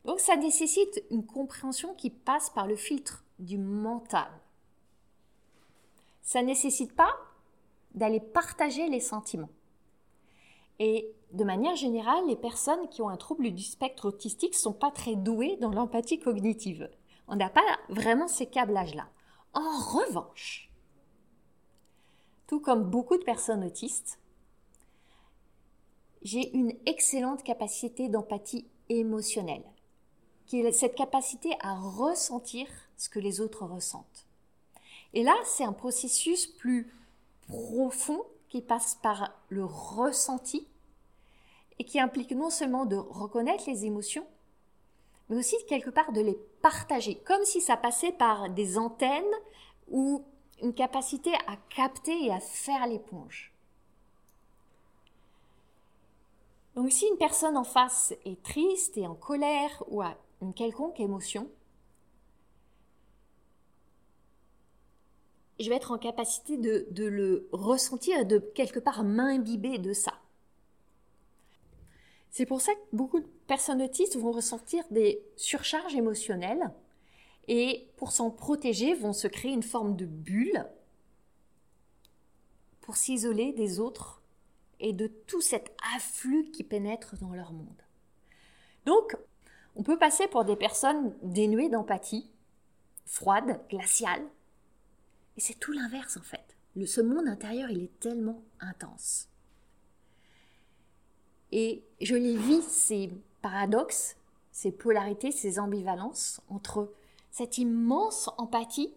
Donc 0.05 0.21
ça 0.21 0.37
nécessite 0.37 1.03
une 1.11 1.25
compréhension 1.25 1.95
qui 1.95 2.11
passe 2.11 2.51
par 2.51 2.67
le 2.67 2.77
filtre 2.77 3.25
du 3.39 3.57
mental. 3.57 4.29
Ça 6.23 6.43
ne 6.43 6.49
nécessite 6.49 6.95
pas 6.95 7.15
d'aller 7.95 8.21
partager 8.21 8.89
les 8.89 9.01
sentiments. 9.01 9.49
Et 10.79 11.13
de 11.33 11.45
manière 11.45 11.77
générale, 11.77 12.27
les 12.27 12.37
personnes 12.37 12.89
qui 12.89 13.03
ont 13.03 13.09
un 13.09 13.17
trouble 13.17 13.51
du 13.51 13.63
spectre 13.63 14.07
autistique 14.07 14.53
ne 14.53 14.59
sont 14.59 14.73
pas 14.73 14.91
très 14.91 15.17
douées 15.17 15.57
dans 15.61 15.71
l'empathie 15.71 16.19
cognitive. 16.19 16.89
On 17.27 17.37
n'a 17.37 17.51
pas 17.51 17.61
vraiment 17.89 18.29
ces 18.29 18.47
câblages-là. 18.47 19.09
En 19.55 19.79
revanche, 19.79 20.71
tout 22.47 22.61
comme 22.61 22.85
beaucoup 22.85 23.19
de 23.19 23.25
personnes 23.25 23.65
autistes, 23.65 24.19
j'ai 26.23 26.51
une 26.57 26.73
excellente 26.87 27.43
capacité 27.43 28.09
d'empathie 28.09 28.67
émotionnelle, 28.89 29.65
qui 30.47 30.61
est 30.61 30.73
cette 30.73 30.95
capacité 30.95 31.55
à 31.61 31.79
ressentir 31.79 32.67
ce 32.97 33.09
que 33.09 33.19
les 33.19 33.41
autres 33.41 33.65
ressentent. 33.65 34.27
Et 35.13 35.23
là, 35.23 35.35
c'est 35.45 35.65
un 35.65 35.73
processus 35.73 36.47
plus 36.47 36.93
profond 37.47 38.25
qui 38.49 38.63
passe 38.63 38.97
par 38.97 39.33
le 39.49 39.65
ressenti 39.65 40.67
et 41.79 41.85
qui 41.85 42.01
implique 42.01 42.33
non 42.33 42.51
seulement 42.51 42.87
de 42.87 42.97
reconnaître 42.97 43.65
les 43.69 43.85
émotions, 43.85 44.27
mais 45.29 45.37
aussi 45.37 45.57
quelque 45.69 45.91
part 45.91 46.13
de 46.13 46.21
les 46.21 46.39
partager, 46.63 47.17
comme 47.17 47.45
si 47.45 47.61
ça 47.61 47.77
passait 47.77 48.13
par 48.13 48.51
des 48.51 48.79
antennes 48.79 49.25
ou 49.91 50.25
une 50.63 50.75
capacité 50.75 51.33
à 51.47 51.57
capter 51.69 52.27
et 52.27 52.33
à 52.33 52.41
faire 52.41 52.87
l'éponge. 52.87 53.53
Donc 56.75 56.93
si 56.93 57.07
une 57.07 57.19
personne 57.19 57.57
en 57.57 57.65
face 57.65 58.15
est 58.25 58.43
triste 58.43 58.97
et 58.97 59.07
en 59.07 59.15
colère 59.15 59.83
ou 59.89 60.03
a 60.03 60.17
une 60.43 60.55
quelconque 60.55 61.01
émotion, 61.01 61.51
je 65.59 65.69
vais 65.69 65.77
être 65.77 65.91
en 65.91 65.99
capacité 65.99 66.57
de, 66.57 67.05
le 67.05 67.49
ressentir 67.53 68.19
et 68.19 68.25
de 68.25 68.39
quelque 68.39 68.79
part 68.79 69.05
m'imbiber 69.05 69.79
de 69.79 69.93
ça. 69.93 70.13
C'est 72.31 72.47
pour 72.47 72.61
ça 72.61 72.73
que 72.75 72.97
beaucoup 72.97 73.21
de 73.21 73.27
personnes 73.47 73.83
autistes 73.83 74.17
vont 74.17 74.31
ressentir 74.31 74.85
des 74.91 75.23
surcharges 75.37 75.95
émotionnelles 75.95 76.71
et 77.49 77.89
pour 77.97 78.13
s'en 78.13 78.31
protéger 78.31 78.95
vont 78.95 79.13
se 79.13 79.27
créer 79.27 79.53
une 79.53 79.63
forme 79.63 79.97
de 79.97 80.05
bulle 80.05 80.67
pour 82.81 82.97
s'isoler 82.97 83.53
des 83.53 83.81
autres 83.81 84.23
et 84.81 84.93
de 84.93 85.09
tout 85.09 85.41
cet 85.41 85.75
afflux 85.97 86.51
qui 86.53 86.63
pénètre 86.63 87.17
dans 87.19 87.33
leur 87.33 87.53
monde. 87.53 87.83
Donc, 88.87 89.17
on 89.75 89.83
peut 89.83 89.99
passer 89.99 90.29
pour 90.29 90.45
des 90.45 90.57
personnes 90.57 91.15
dénuées 91.23 91.69
d'empathie, 91.69 92.31
froides, 93.05 93.61
glaciales, 93.69 94.25
et 95.39 95.41
c'est 95.41 95.55
tout 95.55 95.71
l'inverse 95.73 96.17
en 96.17 96.23
fait. 96.23 96.57
Ce 96.85 97.01
monde 97.01 97.29
intérieur, 97.29 97.71
il 97.71 97.85
est 97.85 98.01
tellement 98.01 98.43
intense. 98.59 99.29
Et 101.53 101.85
je 102.01 102.17
les 102.17 102.37
vis, 102.37 102.63
ces 102.63 103.11
paradoxes, 103.41 104.17
ces 104.51 104.73
polarités, 104.73 105.31
ces 105.31 105.61
ambivalences 105.61 106.41
entre 106.49 106.93
cette 107.31 107.57
immense 107.57 108.29
empathie 108.37 108.93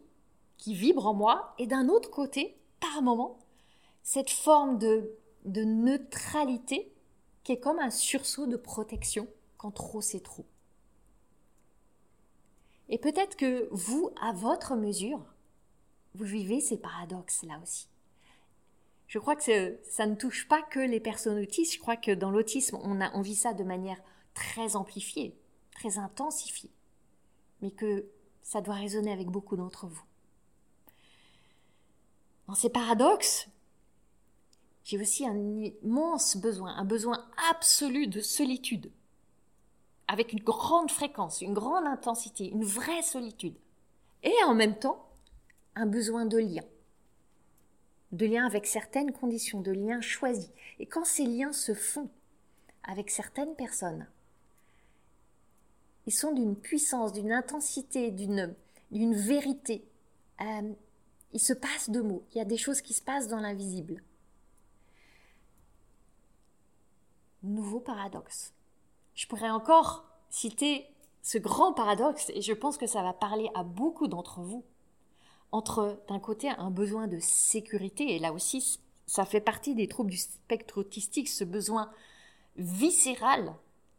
qui 0.57 0.73
vibre 0.73 1.05
en 1.05 1.13
moi 1.13 1.53
et 1.59 1.67
d'un 1.67 1.87
autre 1.89 2.09
côté, 2.09 2.57
par 2.79 3.03
moment, 3.03 3.37
cette 4.01 4.31
forme 4.31 4.79
de, 4.79 5.11
de 5.45 5.63
neutralité 5.63 6.91
qui 7.43 7.51
est 7.51 7.59
comme 7.59 7.79
un 7.79 7.91
sursaut 7.91 8.47
de 8.47 8.57
protection 8.57 9.27
quand 9.57 9.71
trop 9.71 10.01
c'est 10.01 10.23
trop. 10.23 10.45
Et 12.89 12.97
peut-être 12.97 13.37
que 13.37 13.67
vous, 13.71 14.09
à 14.19 14.33
votre 14.33 14.75
mesure, 14.75 15.30
vous 16.15 16.25
vivez 16.25 16.59
ces 16.59 16.77
paradoxes 16.77 17.43
là 17.43 17.59
aussi. 17.61 17.87
Je 19.11 19.19
crois 19.19 19.35
que 19.35 19.77
ça 19.83 20.05
ne 20.05 20.15
touche 20.15 20.47
pas 20.47 20.61
que 20.61 20.79
les 20.79 21.01
personnes 21.01 21.37
autistes. 21.37 21.73
Je 21.73 21.79
crois 21.79 21.97
que 21.97 22.11
dans 22.11 22.31
l'autisme, 22.31 22.77
on, 22.77 23.21
vit 23.21 23.35
ça 23.35 23.53
de 23.53 23.65
manière 23.65 24.01
très 24.33 24.77
amplifiée, 24.77 25.37
très 25.75 25.97
intensifiée, 25.97 26.71
mais 27.61 27.71
que 27.71 28.05
ça 28.41 28.61
doit 28.61 28.75
résonner 28.75 29.11
avec 29.11 29.27
beaucoup 29.27 29.57
d'entre 29.57 29.87
vous. 29.87 30.03
Dans 32.47 32.55
ces 32.55 32.69
paradoxes, 32.69 33.49
j'ai 34.85 34.97
aussi 34.97 35.27
un 35.27 35.37
immense 35.37 36.37
besoin, 36.37 36.73
un 36.77 36.85
besoin 36.85 37.25
absolu 37.49 38.07
de 38.07 38.21
solitude, 38.21 38.93
avec 40.07 40.31
une 40.31 40.43
grande 40.43 40.89
fréquence, 40.89 41.41
une 41.41 41.53
grande 41.53 41.85
intensité, 41.85 42.49
une 42.49 42.63
vraie 42.63 43.01
solitude. 43.01 43.57
Et 44.23 44.33
en 44.45 44.55
même 44.55 44.79
temps, 44.79 45.10
un 45.75 45.85
besoin 45.85 46.25
de 46.25 46.37
lien. 46.37 46.63
De 48.11 48.25
lien 48.25 48.45
avec 48.45 48.65
certaines 48.65 49.11
conditions, 49.11 49.61
de 49.61 49.71
liens 49.71 50.01
choisis. 50.01 50.51
Et 50.79 50.85
quand 50.85 51.05
ces 51.05 51.25
liens 51.25 51.53
se 51.53 51.73
font 51.73 52.09
avec 52.83 53.09
certaines 53.09 53.55
personnes, 53.55 54.07
ils 56.07 56.13
sont 56.13 56.33
d'une 56.33 56.55
puissance, 56.55 57.13
d'une 57.13 57.31
intensité, 57.31 58.11
d'une, 58.11 58.55
vérité. 58.91 59.85
Euh, 60.41 60.73
il 61.33 61.39
se 61.39 61.53
passe 61.53 61.89
de 61.89 62.01
mots, 62.01 62.25
il 62.31 62.39
y 62.39 62.41
a 62.41 62.45
des 62.45 62.57
choses 62.57 62.81
qui 62.81 62.93
se 62.93 63.01
passent 63.01 63.27
dans 63.27 63.39
l'invisible. 63.39 64.03
Nouveau 67.43 67.79
paradoxe. 67.79 68.53
Je 69.15 69.27
pourrais 69.27 69.49
encore 69.49 70.05
citer 70.29 70.85
ce 71.21 71.37
grand 71.37 71.73
paradoxe, 71.73 72.29
et 72.33 72.41
je 72.41 72.53
pense 72.53 72.77
que 72.77 72.87
ça 72.87 73.03
va 73.03 73.13
parler 73.13 73.49
à 73.53 73.63
beaucoup 73.63 74.07
d'entre 74.07 74.41
vous 74.41 74.65
entre 75.51 75.99
d'un 76.07 76.19
côté 76.19 76.49
un 76.49 76.71
besoin 76.71 77.07
de 77.07 77.19
sécurité, 77.19 78.15
et 78.15 78.19
là 78.19 78.33
aussi 78.33 78.79
ça 79.05 79.25
fait 79.25 79.41
partie 79.41 79.75
des 79.75 79.87
troubles 79.87 80.11
du 80.11 80.17
spectre 80.17 80.79
autistique, 80.79 81.27
ce 81.27 81.43
besoin 81.43 81.91
viscéral 82.55 83.53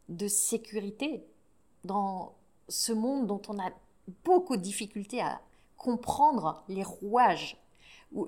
de 0.09 0.27
sécurité 0.27 1.23
dans 1.83 2.33
ce 2.67 2.93
monde 2.93 3.27
dont 3.27 3.41
on 3.47 3.59
a 3.59 3.71
beaucoup 4.23 4.57
de 4.57 4.61
difficultés 4.61 5.21
à 5.21 5.39
comprendre 5.77 6.63
les 6.67 6.83
rouages, 6.83 7.57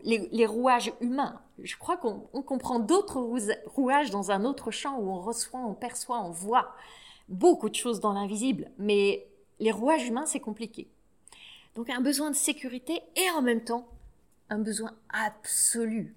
les, 0.03 0.45
rouages 0.45 0.93
humains. 1.01 1.41
Je 1.59 1.75
crois 1.77 1.97
qu'on 1.97 2.19
comprend 2.43 2.79
d'autres 2.79 3.19
rouages 3.65 4.11
dans 4.11 4.31
un 4.31 4.45
autre 4.45 4.71
champ 4.71 4.99
où 4.99 5.09
on 5.09 5.19
reçoit, 5.19 5.61
on 5.61 5.73
perçoit, 5.73 6.19
on 6.21 6.31
voit 6.31 6.75
beaucoup 7.29 7.69
de 7.69 7.75
choses 7.75 7.99
dans 7.99 8.13
l'invisible, 8.13 8.69
mais 8.77 9.27
les 9.59 9.71
rouages 9.71 10.07
humains, 10.07 10.25
c'est 10.25 10.39
compliqué. 10.39 10.87
Donc 11.75 11.89
un 11.89 12.01
besoin 12.01 12.31
de 12.31 12.35
sécurité 12.35 13.01
et 13.15 13.29
en 13.31 13.41
même 13.41 13.63
temps 13.63 13.87
un 14.49 14.59
besoin 14.59 14.95
absolu, 15.09 16.15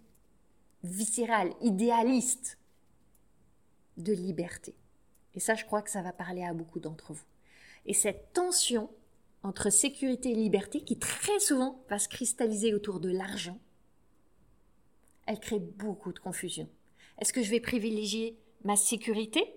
viscéral, 0.85 1.53
idéaliste 1.61 2.59
de 3.97 4.12
liberté. 4.12 4.75
Et 5.35 5.40
ça, 5.40 5.55
je 5.55 5.64
crois 5.64 5.83
que 5.83 5.90
ça 5.90 6.03
va 6.03 6.12
parler 6.12 6.44
à 6.44 6.53
beaucoup 6.53 6.79
d'entre 6.81 7.12
vous. 7.12 7.25
Et 7.87 7.94
cette 7.94 8.33
tension 8.33 8.90
entre 9.42 9.71
sécurité 9.71 10.33
et 10.33 10.35
liberté, 10.35 10.83
qui 10.83 10.99
très 10.99 11.38
souvent 11.38 11.81
va 11.88 11.99
se 11.99 12.09
cristalliser 12.09 12.75
autour 12.75 13.01
de 13.01 13.11
l'argent, 13.11 13.59
elle 15.27 15.40
crée 15.40 15.61
beaucoup 15.61 16.12
de 16.12 16.18
confusion. 16.18 16.68
Est-ce 17.18 17.33
que 17.33 17.42
je 17.42 17.51
vais 17.51 17.61
privilégier 17.61 18.37
ma 18.64 18.77
sécurité 18.77 19.55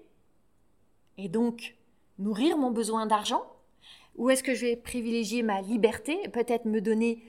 et 1.17 1.29
donc 1.29 1.75
nourrir 2.19 2.57
mon 2.57 2.71
besoin 2.71 3.05
d'argent 3.05 3.43
ou 4.15 4.29
est-ce 4.29 4.43
que 4.43 4.53
je 4.53 4.65
vais 4.65 4.75
privilégier 4.75 5.43
ma 5.43 5.61
liberté, 5.61 6.27
peut-être 6.29 6.65
me 6.65 6.81
donner 6.81 7.23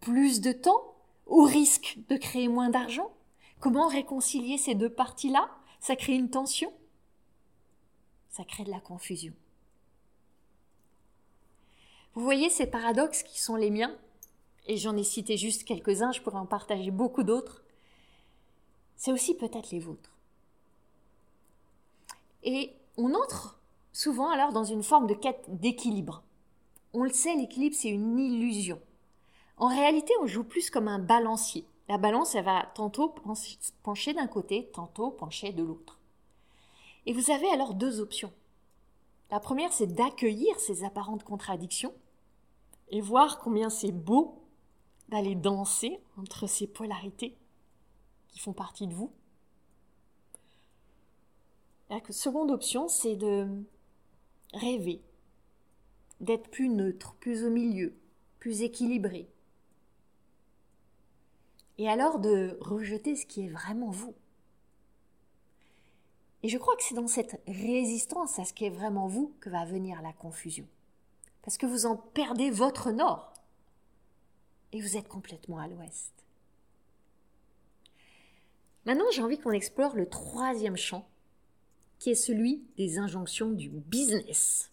plus 0.00 0.40
de 0.40 0.52
temps, 0.52 0.94
au 1.26 1.44
risque 1.44 1.98
de 2.08 2.16
créer 2.16 2.48
moins 2.48 2.70
d'argent? 2.70 3.12
Comment 3.60 3.88
réconcilier 3.88 4.58
ces 4.58 4.74
deux 4.74 4.90
parties-là? 4.90 5.50
Ça 5.80 5.96
crée 5.96 6.14
une 6.14 6.30
tension? 6.30 6.72
Ça 8.30 8.44
crée 8.44 8.64
de 8.64 8.70
la 8.70 8.80
confusion. 8.80 9.32
Vous 12.14 12.22
voyez 12.22 12.50
ces 12.50 12.66
paradoxes 12.66 13.22
qui 13.22 13.40
sont 13.40 13.56
les 13.56 13.70
miens, 13.70 13.96
et 14.66 14.76
j'en 14.76 14.96
ai 14.96 15.04
cité 15.04 15.36
juste 15.36 15.64
quelques-uns, 15.64 16.12
je 16.12 16.20
pourrais 16.20 16.38
en 16.38 16.46
partager 16.46 16.90
beaucoup 16.90 17.22
d'autres. 17.22 17.62
C'est 18.96 19.12
aussi 19.12 19.34
peut-être 19.34 19.70
les 19.70 19.80
vôtres. 19.80 20.16
Et 22.42 22.72
on 22.96 23.14
entre 23.14 23.60
souvent 23.94 24.28
alors 24.28 24.52
dans 24.52 24.64
une 24.64 24.82
forme 24.82 25.06
de 25.06 25.14
quête 25.14 25.46
d'équilibre. 25.48 26.22
On 26.92 27.04
le 27.04 27.10
sait, 27.10 27.34
l'équilibre, 27.34 27.76
c'est 27.78 27.88
une 27.88 28.18
illusion. 28.18 28.80
En 29.56 29.68
réalité, 29.68 30.12
on 30.20 30.26
joue 30.26 30.44
plus 30.44 30.68
comme 30.68 30.88
un 30.88 30.98
balancier. 30.98 31.64
la 31.88 31.96
balance, 31.96 32.34
elle 32.34 32.44
va 32.44 32.70
tantôt 32.74 33.14
pencher 33.82 34.12
d'un 34.12 34.26
côté, 34.26 34.70
tantôt 34.72 35.10
pencher 35.10 35.52
de 35.52 35.62
l'autre. 35.62 35.98
Et 37.06 37.12
vous 37.12 37.30
avez 37.30 37.48
alors 37.50 37.74
deux 37.74 38.00
options. 38.00 38.32
La 39.30 39.38
première, 39.38 39.72
c'est 39.72 39.94
d'accueillir 39.94 40.58
ces 40.58 40.84
apparentes 40.84 41.24
contradictions 41.24 41.94
et 42.88 43.00
voir 43.00 43.38
combien 43.38 43.70
c'est 43.70 43.92
beau 43.92 44.42
d'aller 45.08 45.34
danser 45.34 46.00
entre 46.18 46.46
ces 46.46 46.66
polarités 46.66 47.36
qui 48.28 48.38
font 48.38 48.52
partie 48.52 48.86
de 48.86 48.94
vous. 48.94 49.12
La 51.90 52.00
seconde 52.10 52.50
option, 52.50 52.88
c'est 52.88 53.14
de 53.14 53.46
rêver, 54.54 55.02
d'être 56.20 56.48
plus 56.50 56.68
neutre, 56.68 57.14
plus 57.20 57.44
au 57.44 57.50
milieu, 57.50 57.94
plus 58.38 58.62
équilibré. 58.62 59.28
Et 61.78 61.88
alors 61.88 62.18
de 62.18 62.56
rejeter 62.60 63.16
ce 63.16 63.26
qui 63.26 63.44
est 63.44 63.48
vraiment 63.48 63.90
vous. 63.90 64.14
Et 66.42 66.48
je 66.48 66.58
crois 66.58 66.76
que 66.76 66.82
c'est 66.82 66.94
dans 66.94 67.08
cette 67.08 67.40
résistance 67.46 68.38
à 68.38 68.44
ce 68.44 68.52
qui 68.52 68.66
est 68.66 68.70
vraiment 68.70 69.08
vous 69.08 69.34
que 69.40 69.48
va 69.48 69.64
venir 69.64 70.02
la 70.02 70.12
confusion. 70.12 70.68
Parce 71.42 71.56
que 71.56 71.66
vous 71.66 71.86
en 71.86 71.96
perdez 71.96 72.50
votre 72.50 72.90
nord. 72.90 73.32
Et 74.72 74.80
vous 74.80 74.96
êtes 74.96 75.08
complètement 75.08 75.58
à 75.58 75.68
l'ouest. 75.68 76.12
Maintenant, 78.84 79.10
j'ai 79.12 79.22
envie 79.22 79.38
qu'on 79.38 79.52
explore 79.52 79.96
le 79.96 80.08
troisième 80.08 80.76
champ, 80.76 81.08
qui 82.04 82.10
est 82.10 82.14
celui 82.14 82.62
des 82.76 82.98
injonctions 82.98 83.50
du 83.50 83.70
business. 83.70 84.70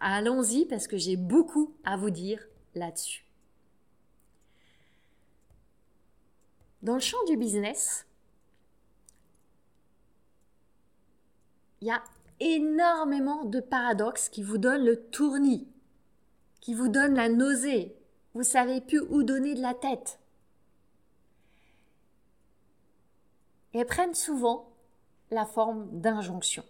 Allons-y 0.00 0.66
parce 0.66 0.88
que 0.88 0.98
j'ai 0.98 1.16
beaucoup 1.16 1.72
à 1.84 1.96
vous 1.96 2.10
dire 2.10 2.44
là-dessus. 2.74 3.24
Dans 6.82 6.94
le 6.94 7.00
champ 7.00 7.24
du 7.28 7.36
business, 7.36 8.08
il 11.80 11.86
y 11.86 11.92
a 11.92 12.02
énormément 12.40 13.44
de 13.44 13.60
paradoxes 13.60 14.28
qui 14.28 14.42
vous 14.42 14.58
donnent 14.58 14.84
le 14.84 15.00
tournis, 15.00 15.68
qui 16.60 16.74
vous 16.74 16.88
donnent 16.88 17.14
la 17.14 17.28
nausée. 17.28 17.94
Vous 18.34 18.42
savez 18.42 18.80
plus 18.80 18.98
où 18.98 19.22
donner 19.22 19.54
de 19.54 19.62
la 19.62 19.74
tête. 19.74 20.18
Et 23.74 23.84
prennent 23.84 24.14
souvent 24.14 24.73
la 25.30 25.46
forme 25.46 25.88
d'injonctions. 26.00 26.64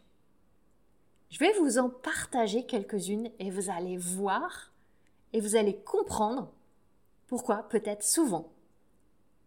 Je 1.30 1.38
vais 1.38 1.52
vous 1.58 1.78
en 1.78 1.90
partager 1.90 2.64
quelques-unes 2.64 3.30
et 3.38 3.50
vous 3.50 3.70
allez 3.70 3.96
voir 3.96 4.72
et 5.32 5.40
vous 5.40 5.56
allez 5.56 5.76
comprendre 5.76 6.52
pourquoi 7.26 7.64
peut-être 7.64 8.04
souvent 8.04 8.52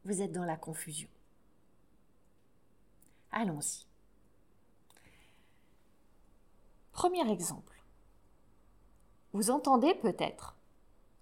vous 0.03 0.21
êtes 0.21 0.31
dans 0.31 0.45
la 0.45 0.57
confusion. 0.57 1.09
Allons-y. 3.31 3.85
Premier 6.91 7.29
exemple. 7.31 7.81
Vous 9.33 9.51
entendez 9.51 9.93
peut-être 9.93 10.57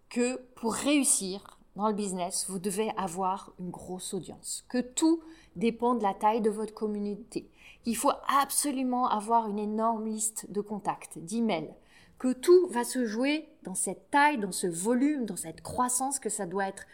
que 0.09 0.37
pour 0.55 0.73
réussir 0.73 1.59
dans 1.75 1.89
le 1.89 1.93
business, 1.93 2.45
vous 2.47 2.59
devez 2.59 2.89
avoir 2.97 3.51
une 3.59 3.69
grosse 3.69 4.13
audience, 4.13 4.63
que 4.69 4.79
tout 4.79 5.21
dépend 5.55 5.95
de 5.95 6.03
la 6.03 6.13
taille 6.13 6.41
de 6.41 6.49
votre 6.49 6.73
communauté, 6.73 7.49
qu'il 7.85 7.95
faut 7.95 8.11
absolument 8.27 9.07
avoir 9.07 9.47
une 9.47 9.59
énorme 9.59 10.07
liste 10.07 10.49
de 10.51 10.59
contacts, 10.59 11.19
d'emails, 11.19 11.75
que 12.17 12.33
tout 12.33 12.65
va 12.67 12.83
se 12.83 13.05
jouer 13.05 13.47
dans 13.61 13.75
cette 13.75 14.09
taille, 14.09 14.39
dans 14.39 14.51
ce 14.51 14.65
volume, 14.65 15.25
dans 15.25 15.35
cette 15.35 15.61
croissance, 15.61 16.17
que 16.17 16.29
ça 16.29 16.47
doit 16.47 16.67
être 16.67 16.87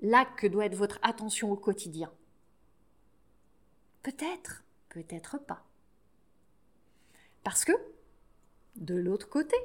là 0.00 0.26
que 0.36 0.48
doit 0.48 0.66
être 0.66 0.74
votre 0.74 0.98
attention 1.02 1.52
au 1.52 1.56
quotidien. 1.56 2.12
Peut-être, 4.02 4.64
peut-être 4.88 5.38
pas. 5.38 5.64
Parce 7.44 7.64
que 7.64 7.72
de 8.74 8.96
l'autre 8.96 9.28
côté. 9.28 9.56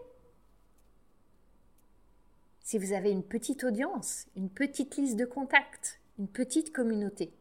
Si 2.62 2.78
vous 2.78 2.93
avez 2.93 3.10
une 3.10 3.24
petite 3.24 3.63
audience, 3.63 4.28
une 4.36 4.50
petite 4.50 4.95
liste 4.95 5.17
de 5.17 5.26
contacts, 5.26 6.00
une 6.19 6.28
petite 6.28 6.71
communauté, 6.71 7.34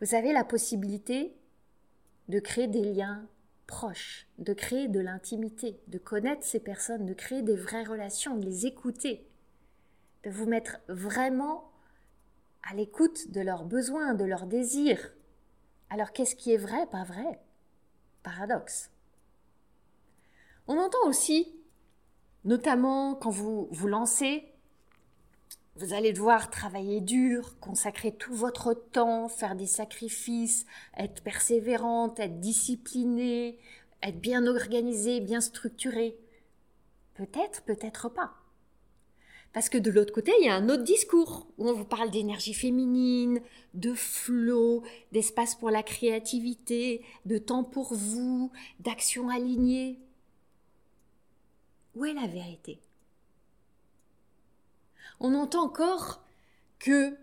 vous 0.00 0.14
avez 0.14 0.32
la 0.32 0.44
possibilité 0.44 1.34
de 2.30 2.38
créer 2.38 2.68
des 2.68 2.84
liens 2.84 3.28
proches, 3.66 4.26
de 4.38 4.52
créer 4.52 4.88
de 4.88 5.00
l'intimité, 5.00 5.80
de 5.88 5.98
connaître 5.98 6.44
ces 6.44 6.60
personnes, 6.60 7.04
de 7.04 7.12
créer 7.12 7.42
des 7.42 7.56
vraies 7.56 7.84
relations, 7.84 8.36
de 8.36 8.44
les 8.44 8.66
écouter, 8.66 9.28
de 10.24 10.30
vous 10.30 10.46
mettre 10.46 10.78
vraiment 10.88 11.70
à 12.62 12.74
l'écoute 12.74 13.30
de 13.30 13.40
leurs 13.40 13.64
besoins, 13.64 14.14
de 14.14 14.24
leurs 14.24 14.46
désirs. 14.46 15.12
Alors 15.88 16.12
qu'est-ce 16.12 16.36
qui 16.36 16.52
est 16.52 16.56
vrai, 16.56 16.86
pas 16.86 17.04
vrai? 17.04 17.40
Paradoxe. 18.22 18.90
On 20.68 20.78
entend 20.78 21.04
aussi, 21.06 21.52
notamment 22.44 23.16
quand 23.16 23.30
vous 23.30 23.68
vous 23.72 23.88
lancez, 23.88 24.44
vous 25.76 25.94
allez 25.94 26.12
devoir 26.12 26.50
travailler 26.50 27.00
dur, 27.00 27.58
consacrer 27.60 28.12
tout 28.12 28.34
votre 28.34 28.74
temps, 28.74 29.28
faire 29.28 29.54
des 29.54 29.66
sacrifices, 29.66 30.66
être 30.96 31.22
persévérante, 31.22 32.20
être 32.20 32.40
disciplinée, 32.40 33.58
être 34.02 34.20
bien 34.20 34.46
organisée, 34.46 35.20
bien 35.20 35.40
structurée. 35.40 36.16
Peut-être, 37.14 37.62
peut-être 37.62 38.08
pas. 38.08 38.34
Parce 39.52 39.68
que 39.68 39.78
de 39.78 39.90
l'autre 39.90 40.12
côté, 40.12 40.32
il 40.40 40.46
y 40.46 40.48
a 40.48 40.54
un 40.54 40.68
autre 40.68 40.84
discours 40.84 41.48
où 41.58 41.68
on 41.68 41.72
vous 41.72 41.84
parle 41.84 42.10
d'énergie 42.10 42.54
féminine, 42.54 43.40
de 43.74 43.94
flot, 43.94 44.82
d'espace 45.12 45.56
pour 45.56 45.70
la 45.70 45.82
créativité, 45.82 47.04
de 47.26 47.38
temps 47.38 47.64
pour 47.64 47.94
vous, 47.94 48.52
d'action 48.78 49.28
alignée. 49.28 49.98
Où 51.96 52.04
est 52.04 52.14
la 52.14 52.28
vérité? 52.28 52.80
On 55.20 55.34
entend 55.34 55.64
encore 55.64 56.22
que 56.78 57.16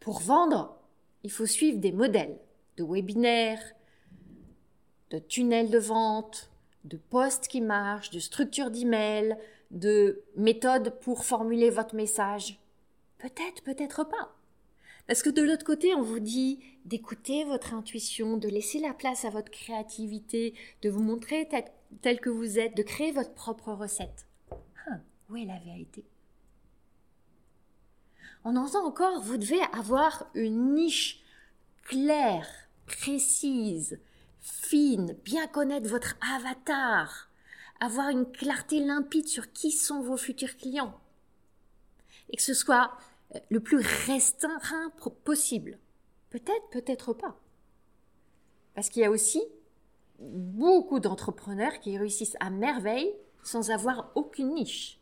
pour 0.00 0.20
vendre, 0.20 0.78
il 1.24 1.30
faut 1.30 1.46
suivre 1.46 1.78
des 1.78 1.92
modèles 1.92 2.38
de 2.76 2.84
webinaires, 2.84 3.62
de 5.10 5.18
tunnels 5.18 5.70
de 5.70 5.78
vente, 5.78 6.50
de 6.84 6.96
postes 6.96 7.48
qui 7.48 7.60
marchent, 7.60 8.10
de 8.10 8.20
structures 8.20 8.70
d'email, 8.70 9.36
de 9.70 10.22
méthodes 10.36 10.98
pour 11.00 11.24
formuler 11.24 11.70
votre 11.70 11.94
message. 11.94 12.60
Peut-être, 13.18 13.62
peut-être 13.62 14.04
pas. 14.04 14.34
Parce 15.06 15.22
que 15.22 15.30
de 15.30 15.42
l'autre 15.42 15.64
côté, 15.64 15.94
on 15.94 16.02
vous 16.02 16.20
dit 16.20 16.60
d'écouter 16.84 17.44
votre 17.44 17.72
intuition, 17.72 18.36
de 18.36 18.48
laisser 18.48 18.78
la 18.78 18.92
place 18.92 19.24
à 19.24 19.30
votre 19.30 19.50
créativité, 19.50 20.54
de 20.82 20.90
vous 20.90 21.02
montrer 21.02 21.48
tel 22.02 22.20
que 22.20 22.30
vous 22.30 22.58
êtes, 22.58 22.76
de 22.76 22.82
créer 22.82 23.10
votre 23.10 23.32
propre 23.32 23.72
recette. 23.72 24.26
Hein, 24.86 25.00
où 25.30 25.36
est 25.36 25.46
la 25.46 25.58
vérité? 25.60 26.04
On 28.44 28.56
entend 28.56 28.86
encore, 28.86 29.20
vous 29.20 29.36
devez 29.36 29.60
avoir 29.72 30.26
une 30.34 30.74
niche 30.74 31.22
claire, 31.84 32.48
précise, 32.86 33.98
fine, 34.40 35.16
bien 35.24 35.46
connaître 35.46 35.88
votre 35.88 36.16
avatar, 36.36 37.28
avoir 37.80 38.08
une 38.08 38.30
clarté 38.30 38.80
limpide 38.80 39.28
sur 39.28 39.52
qui 39.52 39.72
sont 39.72 40.02
vos 40.02 40.16
futurs 40.16 40.56
clients. 40.56 40.98
Et 42.30 42.36
que 42.36 42.42
ce 42.42 42.54
soit 42.54 42.92
euh, 43.34 43.38
le 43.50 43.60
plus 43.60 43.78
restreint 44.06 44.90
possible. 45.24 45.78
Peut-être, 46.30 46.68
peut-être 46.70 47.12
pas. 47.12 47.40
Parce 48.74 48.90
qu'il 48.90 49.02
y 49.02 49.06
a 49.06 49.10
aussi 49.10 49.42
beaucoup 50.20 51.00
d'entrepreneurs 51.00 51.80
qui 51.80 51.96
réussissent 51.96 52.36
à 52.40 52.50
merveille 52.50 53.12
sans 53.42 53.70
avoir 53.70 54.10
aucune 54.14 54.54
niche. 54.54 54.98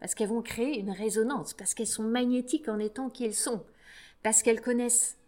Parce 0.00 0.14
qu'elles 0.14 0.28
vont 0.28 0.42
créer 0.42 0.78
une 0.78 0.90
résonance, 0.90 1.54
parce 1.54 1.74
qu'elles 1.74 1.86
sont 1.86 2.04
magnétiques 2.04 2.68
en 2.68 2.78
étant 2.78 3.10
qui 3.10 3.24
elles 3.24 3.34
sont, 3.34 3.64
parce 4.22 4.42
qu'elles 4.42 4.60
connaissent 4.60 5.18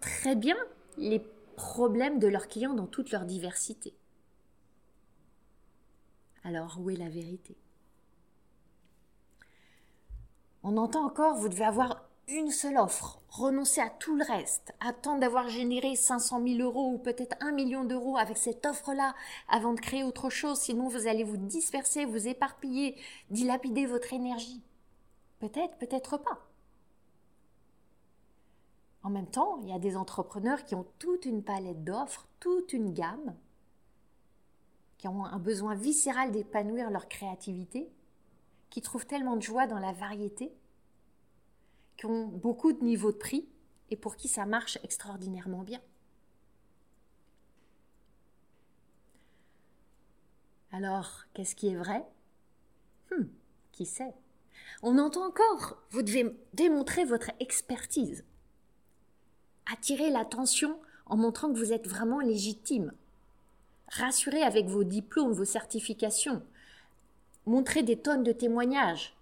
très 0.00 0.36
bien 0.36 0.56
les 0.96 1.20
problèmes 1.56 2.18
de 2.18 2.28
leurs 2.28 2.48
clients 2.48 2.74
dans 2.74 2.86
toute 2.86 3.10
leur 3.10 3.24
diversité. 3.24 3.94
Alors 6.44 6.78
où 6.80 6.90
est 6.90 6.96
la 6.96 7.08
vérité? 7.08 7.56
On 10.62 10.76
entend 10.76 11.04
encore, 11.04 11.36
vous 11.36 11.48
devez 11.48 11.64
avoir 11.64 12.08
une 12.28 12.50
seule 12.50 12.78
offre, 12.78 13.20
renoncer 13.28 13.80
à 13.80 13.90
tout 13.90 14.16
le 14.16 14.24
reste, 14.24 14.72
attendre 14.80 15.20
d'avoir 15.20 15.48
généré 15.48 15.94
500 15.94 16.42
000 16.46 16.60
euros 16.60 16.92
ou 16.92 16.98
peut-être 16.98 17.36
un 17.40 17.52
million 17.52 17.84
d'euros 17.84 18.16
avec 18.16 18.38
cette 18.38 18.64
offre-là 18.64 19.14
avant 19.48 19.74
de 19.74 19.80
créer 19.80 20.04
autre 20.04 20.30
chose, 20.30 20.58
sinon 20.58 20.88
vous 20.88 21.06
allez 21.06 21.24
vous 21.24 21.36
disperser, 21.36 22.06
vous 22.06 22.26
éparpiller, 22.26 22.96
dilapider 23.30 23.86
votre 23.86 24.12
énergie. 24.12 24.62
Peut-être, 25.38 25.76
peut-être 25.76 26.16
pas. 26.16 26.38
En 29.02 29.10
même 29.10 29.28
temps, 29.28 29.58
il 29.62 29.68
y 29.68 29.74
a 29.74 29.78
des 29.78 29.96
entrepreneurs 29.96 30.64
qui 30.64 30.74
ont 30.74 30.86
toute 30.98 31.26
une 31.26 31.42
palette 31.42 31.84
d'offres, 31.84 32.26
toute 32.40 32.72
une 32.72 32.94
gamme, 32.94 33.34
qui 34.96 35.08
ont 35.08 35.26
un 35.26 35.38
besoin 35.38 35.74
viscéral 35.74 36.32
d'épanouir 36.32 36.90
leur 36.90 37.08
créativité, 37.08 37.92
qui 38.70 38.80
trouvent 38.80 39.06
tellement 39.06 39.36
de 39.36 39.42
joie 39.42 39.66
dans 39.66 39.78
la 39.78 39.92
variété, 39.92 40.54
qui 41.96 42.06
ont 42.06 42.26
beaucoup 42.28 42.72
de 42.72 42.84
niveaux 42.84 43.12
de 43.12 43.16
prix 43.16 43.48
et 43.90 43.96
pour 43.96 44.16
qui 44.16 44.28
ça 44.28 44.46
marche 44.46 44.78
extraordinairement 44.84 45.62
bien. 45.62 45.80
Alors, 50.72 51.24
qu'est-ce 51.32 51.54
qui 51.54 51.68
est 51.68 51.76
vrai? 51.76 52.04
Hmm, 53.10 53.24
Qui 53.72 53.86
sait? 53.86 54.14
On 54.82 54.98
entend 54.98 55.26
encore, 55.26 55.78
vous 55.90 56.02
devez 56.02 56.36
démontrer 56.54 57.04
votre 57.04 57.30
expertise. 57.40 58.24
Attirer 59.70 60.10
l'attention 60.10 60.78
en 61.06 61.16
montrant 61.16 61.52
que 61.52 61.58
vous 61.58 61.72
êtes 61.72 61.86
vraiment 61.88 62.20
légitime. 62.20 62.92
Rassurer 63.88 64.42
avec 64.42 64.66
vos 64.66 64.84
diplômes, 64.84 65.32
vos 65.32 65.44
certifications. 65.44 66.42
Montrer 67.46 67.82
des 67.82 67.98
tonnes 67.98 68.24
de 68.24 68.32
témoignages. 68.32 69.14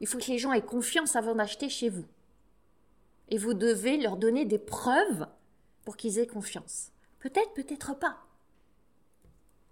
Il 0.00 0.06
faut 0.06 0.18
que 0.18 0.30
les 0.30 0.38
gens 0.38 0.52
aient 0.52 0.62
confiance 0.62 1.16
avant 1.16 1.34
d'acheter 1.34 1.68
chez 1.68 1.88
vous. 1.88 2.06
Et 3.28 3.38
vous 3.38 3.54
devez 3.54 3.96
leur 3.96 4.16
donner 4.16 4.44
des 4.44 4.58
preuves 4.58 5.26
pour 5.84 5.96
qu'ils 5.96 6.18
aient 6.18 6.26
confiance. 6.26 6.92
Peut-être, 7.18 7.52
peut-être 7.54 7.98
pas. 7.98 8.18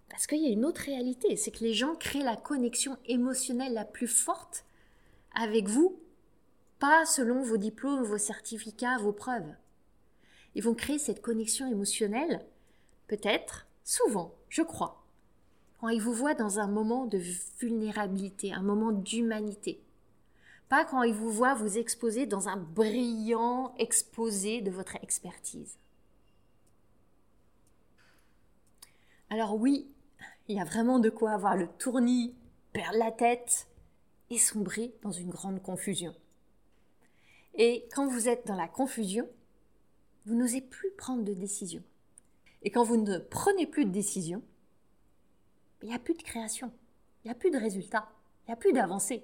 Parce 0.09 0.27
qu'il 0.27 0.41
y 0.41 0.47
a 0.47 0.51
une 0.51 0.65
autre 0.65 0.81
réalité, 0.81 1.35
c'est 1.35 1.51
que 1.51 1.63
les 1.63 1.73
gens 1.73 1.95
créent 1.95 2.23
la 2.23 2.35
connexion 2.35 2.97
émotionnelle 3.05 3.73
la 3.73 3.85
plus 3.85 4.07
forte 4.07 4.65
avec 5.33 5.67
vous, 5.67 5.99
pas 6.79 7.05
selon 7.05 7.41
vos 7.41 7.57
diplômes, 7.57 8.03
vos 8.03 8.17
certificats, 8.17 8.97
vos 8.97 9.11
preuves. 9.11 9.53
Ils 10.55 10.63
vont 10.63 10.73
créer 10.73 10.97
cette 10.97 11.21
connexion 11.21 11.67
émotionnelle, 11.67 12.45
peut-être, 13.07 13.67
souvent, 13.83 14.33
je 14.49 14.61
crois, 14.61 15.03
quand 15.79 15.89
ils 15.89 16.01
vous 16.01 16.13
voient 16.13 16.33
dans 16.33 16.59
un 16.59 16.67
moment 16.67 17.05
de 17.05 17.21
vulnérabilité, 17.59 18.53
un 18.53 18.63
moment 18.63 18.91
d'humanité. 18.91 19.79
Pas 20.69 20.83
quand 20.83 21.03
ils 21.03 21.13
vous 21.13 21.31
voient 21.31 21.53
vous 21.53 21.77
exposer 21.77 22.25
dans 22.25 22.49
un 22.49 22.57
brillant 22.57 23.73
exposé 23.77 24.61
de 24.61 24.71
votre 24.71 24.95
expertise. 24.97 25.77
Alors 29.29 29.55
oui, 29.55 29.87
il 30.47 30.57
y 30.57 30.59
a 30.59 30.65
vraiment 30.65 30.99
de 30.99 31.09
quoi 31.09 31.31
avoir 31.31 31.55
le 31.55 31.67
tournis, 31.67 32.35
perdre 32.73 32.97
la 32.97 33.11
tête 33.11 33.67
et 34.29 34.37
sombrer 34.37 34.93
dans 35.01 35.11
une 35.11 35.29
grande 35.29 35.61
confusion. 35.61 36.13
Et 37.55 37.87
quand 37.93 38.07
vous 38.07 38.27
êtes 38.27 38.45
dans 38.45 38.55
la 38.55 38.67
confusion, 38.67 39.27
vous 40.25 40.35
n'osez 40.35 40.61
plus 40.61 40.91
prendre 40.91 41.23
de 41.23 41.33
décision. 41.33 41.81
Et 42.61 42.71
quand 42.71 42.83
vous 42.83 42.97
ne 42.97 43.17
prenez 43.17 43.65
plus 43.65 43.85
de 43.85 43.91
décision, 43.91 44.43
il 45.81 45.89
n'y 45.89 45.95
a 45.95 45.99
plus 45.99 46.15
de 46.15 46.23
création, 46.23 46.71
il 47.23 47.27
n'y 47.27 47.31
a 47.31 47.35
plus 47.35 47.51
de 47.51 47.57
résultat, 47.57 48.09
il 48.43 48.51
n'y 48.51 48.53
a 48.53 48.57
plus 48.57 48.73
d'avancée. 48.73 49.23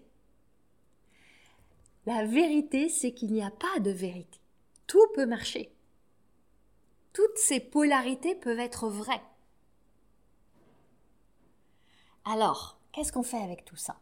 La 2.06 2.26
vérité, 2.26 2.90
c'est 2.90 3.14
qu'il 3.14 3.32
n'y 3.32 3.44
a 3.44 3.52
pas 3.52 3.80
de 3.80 3.92
vérité. 3.92 4.40
Tout 4.88 5.08
peut 5.14 5.26
marcher. 5.26 5.74
Toutes 7.14 7.38
ces 7.38 7.60
polarités 7.60 8.36
peuvent 8.36 8.60
être 8.60 8.90
vraies. 8.90 9.24
Alors, 12.26 12.80
qu'est-ce 12.92 13.12
qu'on 13.12 13.24
fait 13.24 13.42
avec 13.42 13.66
tout 13.66 13.76
ça? 13.76 14.00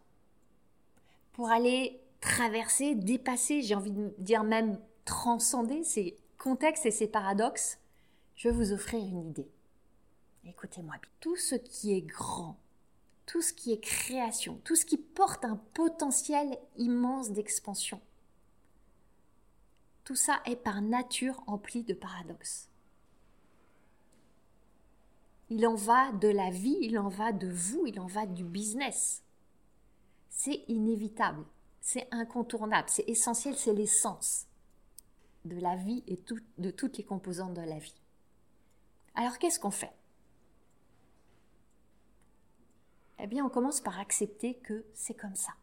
Pour 1.33 1.49
aller 1.49 2.01
traverser, 2.21 2.95
dépasser, 2.95 3.61
j'ai 3.61 3.75
envie 3.75 3.91
de 3.91 4.13
dire 4.17 4.43
même 4.43 4.79
transcender 5.05 5.83
ces 5.83 6.17
contextes 6.37 6.85
et 6.85 6.91
ces 6.91 7.07
paradoxes, 7.07 7.79
je 8.35 8.49
vais 8.49 8.55
vous 8.55 8.71
offrir 8.73 8.99
une 8.99 9.29
idée. 9.29 9.51
Écoutez-moi 10.45 10.95
bien. 11.01 11.11
Tout 11.19 11.35
ce 11.35 11.55
qui 11.55 11.93
est 11.93 12.01
grand, 12.01 12.57
tout 13.25 13.41
ce 13.41 13.53
qui 13.53 13.71
est 13.71 13.79
création, 13.79 14.59
tout 14.63 14.75
ce 14.75 14.85
qui 14.85 14.97
porte 14.97 15.45
un 15.45 15.57
potentiel 15.73 16.57
immense 16.77 17.31
d'expansion, 17.31 18.01
tout 20.03 20.15
ça 20.15 20.41
est 20.45 20.55
par 20.55 20.81
nature 20.81 21.43
empli 21.47 21.83
de 21.83 21.93
paradoxes. 21.93 22.67
Il 25.49 25.67
en 25.67 25.75
va 25.75 26.11
de 26.13 26.27
la 26.27 26.49
vie, 26.49 26.77
il 26.81 26.97
en 26.97 27.09
va 27.09 27.31
de 27.31 27.47
vous, 27.47 27.85
il 27.85 27.99
en 27.99 28.07
va 28.07 28.25
du 28.25 28.43
business. 28.43 29.21
C'est 30.29 30.63
inévitable, 30.67 31.45
c'est 31.81 32.07
incontournable, 32.11 32.89
c'est 32.89 33.07
essentiel, 33.07 33.55
c'est 33.57 33.73
l'essence 33.73 34.47
de 35.45 35.59
la 35.59 35.75
vie 35.75 36.03
et 36.07 36.19
de 36.57 36.71
toutes 36.71 36.97
les 36.97 37.03
composantes 37.03 37.53
de 37.53 37.61
la 37.61 37.79
vie. 37.79 38.01
Alors 39.13 39.37
qu'est-ce 39.39 39.59
qu'on 39.59 39.71
fait? 39.71 39.93
Eh 43.21 43.27
bien, 43.27 43.45
on 43.45 43.49
commence 43.49 43.81
par 43.81 43.99
accepter 43.99 44.55
que 44.55 44.83
c'est 44.93 45.13
comme 45.13 45.35
ça. 45.35 45.53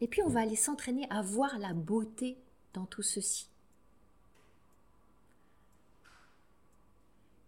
Et 0.00 0.08
puis, 0.08 0.22
on 0.22 0.28
va 0.28 0.40
aller 0.40 0.56
s'entraîner 0.56 1.06
à 1.10 1.22
voir 1.22 1.58
la 1.58 1.72
beauté 1.72 2.38
dans 2.74 2.84
tout 2.84 3.02
ceci. 3.02 3.48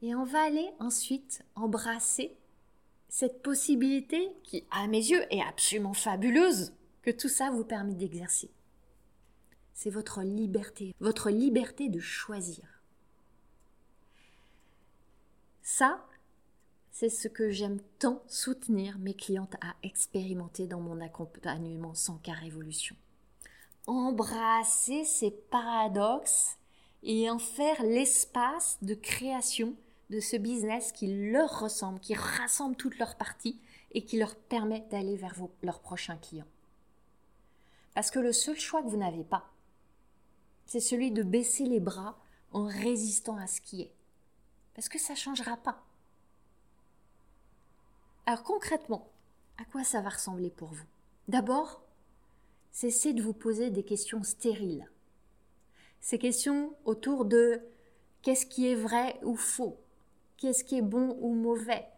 Et 0.00 0.14
on 0.14 0.24
va 0.24 0.44
aller 0.44 0.70
ensuite 0.78 1.44
embrasser 1.56 2.34
cette 3.08 3.42
possibilité 3.42 4.30
qui, 4.44 4.64
à 4.70 4.86
mes 4.86 4.98
yeux, 4.98 5.22
est 5.30 5.42
absolument 5.42 5.94
fabuleuse, 5.94 6.72
que 7.02 7.10
tout 7.10 7.28
ça 7.28 7.50
vous 7.50 7.64
permet 7.64 7.94
d'exercer. 7.94 8.50
C'est 9.74 9.90
votre 9.90 10.22
liberté, 10.22 10.94
votre 11.00 11.30
liberté 11.30 11.88
de 11.88 12.00
choisir. 12.00 12.64
Ça, 15.62 16.04
c'est 16.98 17.10
ce 17.10 17.28
que 17.28 17.48
j'aime 17.48 17.78
tant 18.00 18.24
soutenir 18.26 18.98
mes 18.98 19.14
clientes 19.14 19.54
à 19.60 19.76
expérimenter 19.84 20.66
dans 20.66 20.80
mon 20.80 21.00
accompagnement 21.00 21.94
sans 21.94 22.16
cas 22.16 22.32
révolution. 22.32 22.96
Embrasser 23.86 25.04
ces 25.04 25.30
paradoxes 25.30 26.58
et 27.04 27.30
en 27.30 27.38
faire 27.38 27.80
l'espace 27.84 28.78
de 28.82 28.94
création 28.94 29.76
de 30.10 30.18
ce 30.18 30.34
business 30.34 30.90
qui 30.90 31.30
leur 31.30 31.60
ressemble, 31.60 32.00
qui 32.00 32.16
rassemble 32.16 32.74
toutes 32.74 32.98
leurs 32.98 33.14
parties 33.14 33.60
et 33.92 34.04
qui 34.04 34.18
leur 34.18 34.34
permet 34.34 34.84
d'aller 34.90 35.14
vers 35.14 35.36
leurs 35.62 35.78
prochains 35.78 36.16
clients. 36.16 36.48
Parce 37.94 38.10
que 38.10 38.18
le 38.18 38.32
seul 38.32 38.58
choix 38.58 38.82
que 38.82 38.88
vous 38.88 38.96
n'avez 38.96 39.22
pas, 39.22 39.48
c'est 40.66 40.80
celui 40.80 41.12
de 41.12 41.22
baisser 41.22 41.64
les 41.64 41.78
bras 41.78 42.18
en 42.50 42.64
résistant 42.64 43.36
à 43.36 43.46
ce 43.46 43.60
qui 43.60 43.82
est. 43.82 43.92
Parce 44.74 44.88
que 44.88 44.98
ça 44.98 45.12
ne 45.12 45.18
changera 45.18 45.56
pas. 45.58 45.84
Alors 48.28 48.42
concrètement, 48.42 49.08
à 49.56 49.64
quoi 49.64 49.84
ça 49.84 50.02
va 50.02 50.10
ressembler 50.10 50.50
pour 50.50 50.68
vous? 50.68 50.84
D'abord, 51.28 51.80
cessez 52.72 53.14
de 53.14 53.22
vous 53.22 53.32
poser 53.32 53.70
des 53.70 53.84
questions 53.84 54.22
stériles. 54.22 54.86
Ces 56.02 56.18
questions 56.18 56.76
autour 56.84 57.24
de 57.24 57.62
qu'est-ce 58.20 58.44
qui 58.44 58.70
est 58.70 58.74
vrai 58.74 59.18
ou 59.22 59.34
faux? 59.34 59.80
Qu'est-ce 60.36 60.62
qui 60.62 60.76
est 60.76 60.82
bon 60.82 61.16
ou 61.22 61.32
mauvais? 61.32 61.88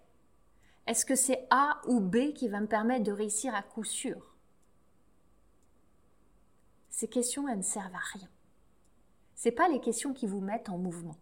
Est-ce 0.87 1.05
que 1.05 1.17
c'est 1.17 1.49
A 1.51 1.81
ou 1.89 1.99
B 1.99 2.33
qui 2.33 2.47
va 2.47 2.61
me 2.61 2.69
permettre 2.69 3.03
de 3.03 3.11
réussir 3.11 3.53
à 3.53 3.65
coup 3.65 3.83
sûr? 3.83 4.37
Ces 6.91 7.09
questions, 7.09 7.49
elles 7.49 7.59
ne 7.59 7.63
servent 7.63 7.97
à 7.97 8.19
rien. 8.19 8.29
Ce 9.35 9.49
pas 9.49 9.69
les 9.69 9.81
questions 9.81 10.15
qui 10.15 10.29
vous 10.29 10.41
mettent 10.41 10.69
en 10.69 10.79
mouvement. 10.79 11.17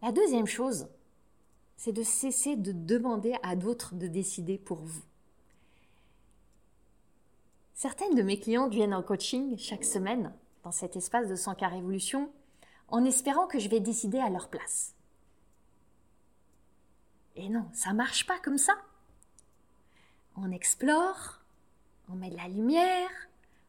La 0.00 0.12
deuxième 0.12 0.46
chose, 0.46 0.86
c'est 1.78 1.92
de 1.92 2.02
cesser 2.02 2.56
de 2.56 2.72
demander 2.72 3.36
à 3.44 3.54
d'autres 3.54 3.94
de 3.94 4.08
décider 4.08 4.58
pour 4.58 4.78
vous. 4.78 5.02
Certaines 7.72 8.16
de 8.16 8.22
mes 8.22 8.40
clientes 8.40 8.74
viennent 8.74 8.92
en 8.92 9.02
coaching 9.02 9.56
chaque 9.56 9.84
semaine 9.84 10.34
dans 10.64 10.72
cet 10.72 10.96
espace 10.96 11.28
de 11.28 11.36
100 11.36 11.54
cas 11.54 11.68
révolution 11.68 12.32
en 12.88 13.04
espérant 13.04 13.46
que 13.46 13.60
je 13.60 13.68
vais 13.68 13.78
décider 13.78 14.18
à 14.18 14.28
leur 14.28 14.48
place. 14.48 14.96
Et 17.36 17.48
non, 17.48 17.68
ça 17.72 17.92
marche 17.92 18.26
pas 18.26 18.40
comme 18.40 18.58
ça. 18.58 18.74
On 20.36 20.50
explore, 20.50 21.40
on 22.08 22.16
met 22.16 22.30
de 22.30 22.36
la 22.36 22.48
lumière, 22.48 23.10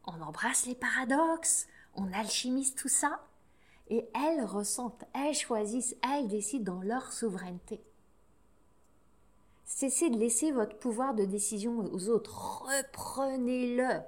on 0.08 0.20
embrasse 0.20 0.66
les 0.66 0.74
paradoxes, 0.74 1.68
on 1.94 2.12
alchimise 2.12 2.74
tout 2.74 2.88
ça, 2.88 3.24
et 3.90 4.10
elles 4.16 4.44
ressentent, 4.44 5.04
elles 5.14 5.36
choisissent, 5.36 5.96
elles 6.02 6.28
décident 6.28 6.74
dans 6.74 6.82
leur 6.82 7.14
souveraineté. 7.14 7.80
Cessez 9.70 10.10
de 10.10 10.18
laisser 10.18 10.52
votre 10.52 10.76
pouvoir 10.78 11.14
de 11.14 11.24
décision 11.24 11.78
aux 11.94 12.10
autres, 12.10 12.64
reprenez-le. 12.64 14.02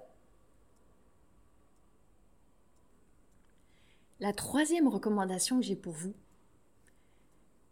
La 4.19 4.33
troisième 4.33 4.87
recommandation 4.87 5.59
que 5.59 5.65
j'ai 5.65 5.75
pour 5.75 5.93
vous, 5.93 6.15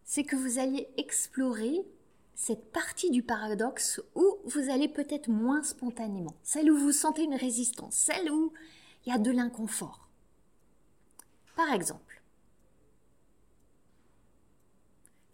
c'est 0.04 0.24
que 0.24 0.36
vous 0.36 0.60
alliez 0.60 0.88
explorer 0.98 1.84
cette 2.36 2.72
partie 2.72 3.10
du 3.10 3.24
paradoxe 3.24 4.00
où 4.14 4.38
vous 4.46 4.70
allez 4.70 4.88
peut-être 4.88 5.28
moins 5.28 5.64
spontanément, 5.64 6.36
celle 6.44 6.72
où 6.72 6.78
vous 6.78 6.94
sentez 6.94 7.24
une 7.24 7.36
résistance, 7.36 7.96
celle 7.96 8.32
où 8.32 8.54
il 9.06 9.12
y 9.12 9.16
a 9.16 9.20
de 9.20 9.32
l'inconfort. 9.32 10.08
Par 11.56 11.74
exemple, 11.74 12.09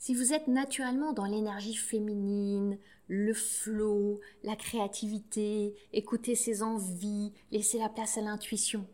si 0.06 0.14
vous 0.14 0.34
êtes 0.34 0.48
naturellement 0.48 1.14
dans 1.14 1.26
l'énergie 1.26 1.74
féminine, 1.74 2.78
le 3.08 3.34
flot, 3.34 4.22
la 4.44 4.56
créativité, 4.56 5.76
écouter 5.94 6.36
ses 6.36 6.62
envies, 6.62 7.34
laisser 7.50 7.80
la 7.80 7.90
place 7.90 8.16
à 8.16 8.22
l'intuition, 8.22 8.88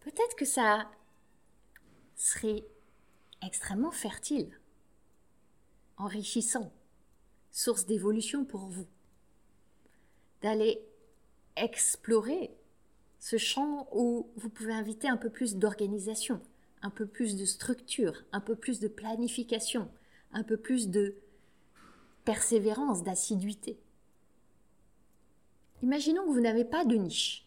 peut-être 0.00 0.34
que 0.36 0.46
ça 0.46 0.90
serait 2.16 2.64
extrêmement 3.42 3.90
fertile, 3.90 4.58
enrichissant, 5.98 6.72
source 7.50 7.84
d'évolution 7.84 8.46
pour 8.46 8.68
vous, 8.68 8.86
d'aller 10.40 10.82
explorer 11.56 12.56
ce 13.18 13.36
champ 13.36 13.86
où 13.92 14.30
vous 14.36 14.48
pouvez 14.48 14.72
inviter 14.72 15.10
un 15.10 15.18
peu 15.18 15.28
plus 15.28 15.56
d'organisation, 15.56 16.40
un 16.82 16.90
peu 16.90 17.06
plus 17.06 17.36
de 17.36 17.44
structure, 17.44 18.24
un 18.32 18.40
peu 18.40 18.56
plus 18.56 18.80
de 18.80 18.88
planification, 18.88 19.88
un 20.32 20.42
peu 20.42 20.56
plus 20.56 20.88
de 20.88 21.16
persévérance, 22.24 23.02
d'assiduité. 23.02 23.78
Imaginons 25.82 26.24
que 26.24 26.30
vous 26.30 26.40
n'avez 26.40 26.64
pas 26.64 26.84
de 26.84 26.96
niche. 26.96 27.46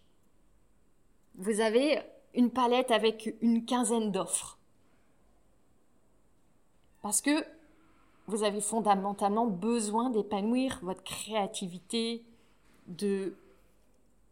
Vous 1.36 1.60
avez 1.60 2.02
une 2.34 2.52
palette 2.52 2.91
avec 2.91 3.36
une 3.41 3.65
quinzaine 3.65 4.12
d'offres. 4.12 4.58
Parce 7.02 7.21
que 7.21 7.45
vous 8.28 8.43
avez 8.43 8.62
fondamentalement 8.62 9.48
besoin 9.48 10.10
d'épanouir 10.10 10.80
votre 10.82 11.04
créativité, 11.04 12.24
de 12.88 13.36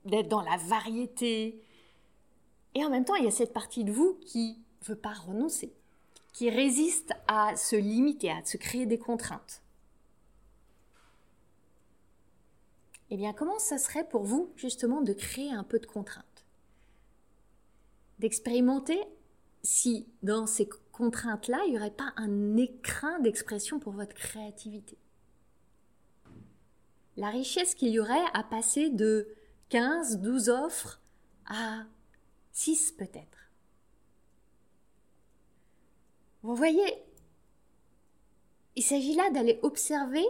d'être 0.06 0.28
dans 0.28 0.42
la 0.42 0.58
variété. 0.58 1.62
Et 2.76 2.84
en 2.84 2.90
même 2.90 3.06
temps, 3.06 3.16
il 3.16 3.24
y 3.24 3.28
a 3.28 3.32
cette 3.32 3.54
partie 3.54 3.86
de 3.86 3.92
vous 3.92 4.18
qui 4.26 4.58
veut 4.84 4.96
pas 4.96 5.14
renoncer, 5.14 5.74
qui 6.32 6.50
résiste 6.50 7.14
à 7.28 7.56
se 7.56 7.76
limiter, 7.76 8.32
à 8.32 8.44
se 8.44 8.58
créer 8.58 8.86
des 8.86 9.00
contraintes. 9.00 9.62
Eh 13.10 13.18
bien, 13.18 13.34
comment 13.34 13.60
ça 13.60 13.78
serait 13.78 14.08
pour 14.08 14.24
vous 14.24 14.52
justement 14.56 15.02
de 15.02 15.14
créer 15.14 15.52
un 15.52 15.64
peu 15.64 15.80
de 15.80 15.86
contraintes? 15.86 16.46
D'expérimenter 18.20 19.00
si 19.62 20.08
dans 20.22 20.46
ces 20.46 20.68
contraintes-là, 20.92 21.62
il 21.66 21.72
n'y 21.72 21.78
aurait 21.78 21.92
pas 21.92 22.14
un 22.18 22.58
écrin 22.58 23.20
d'expression 23.20 23.80
pour 23.80 23.94
votre 23.94 24.14
créativité? 24.14 24.98
La 27.16 27.30
richesse 27.30 27.76
qu'il 27.76 27.90
y 27.90 28.00
aurait 28.00 28.26
à 28.34 28.44
passer 28.44 28.90
de 28.90 29.28
15, 29.70 30.20
12 30.20 30.50
offres 30.50 31.00
à 31.46 31.84
6 32.52 32.94
peut-être. 32.94 33.43
Vous 36.44 36.56
voyez, 36.56 36.86
il 38.76 38.84
s'agit 38.84 39.16
là 39.16 39.30
d'aller 39.32 39.60
observer 39.64 40.26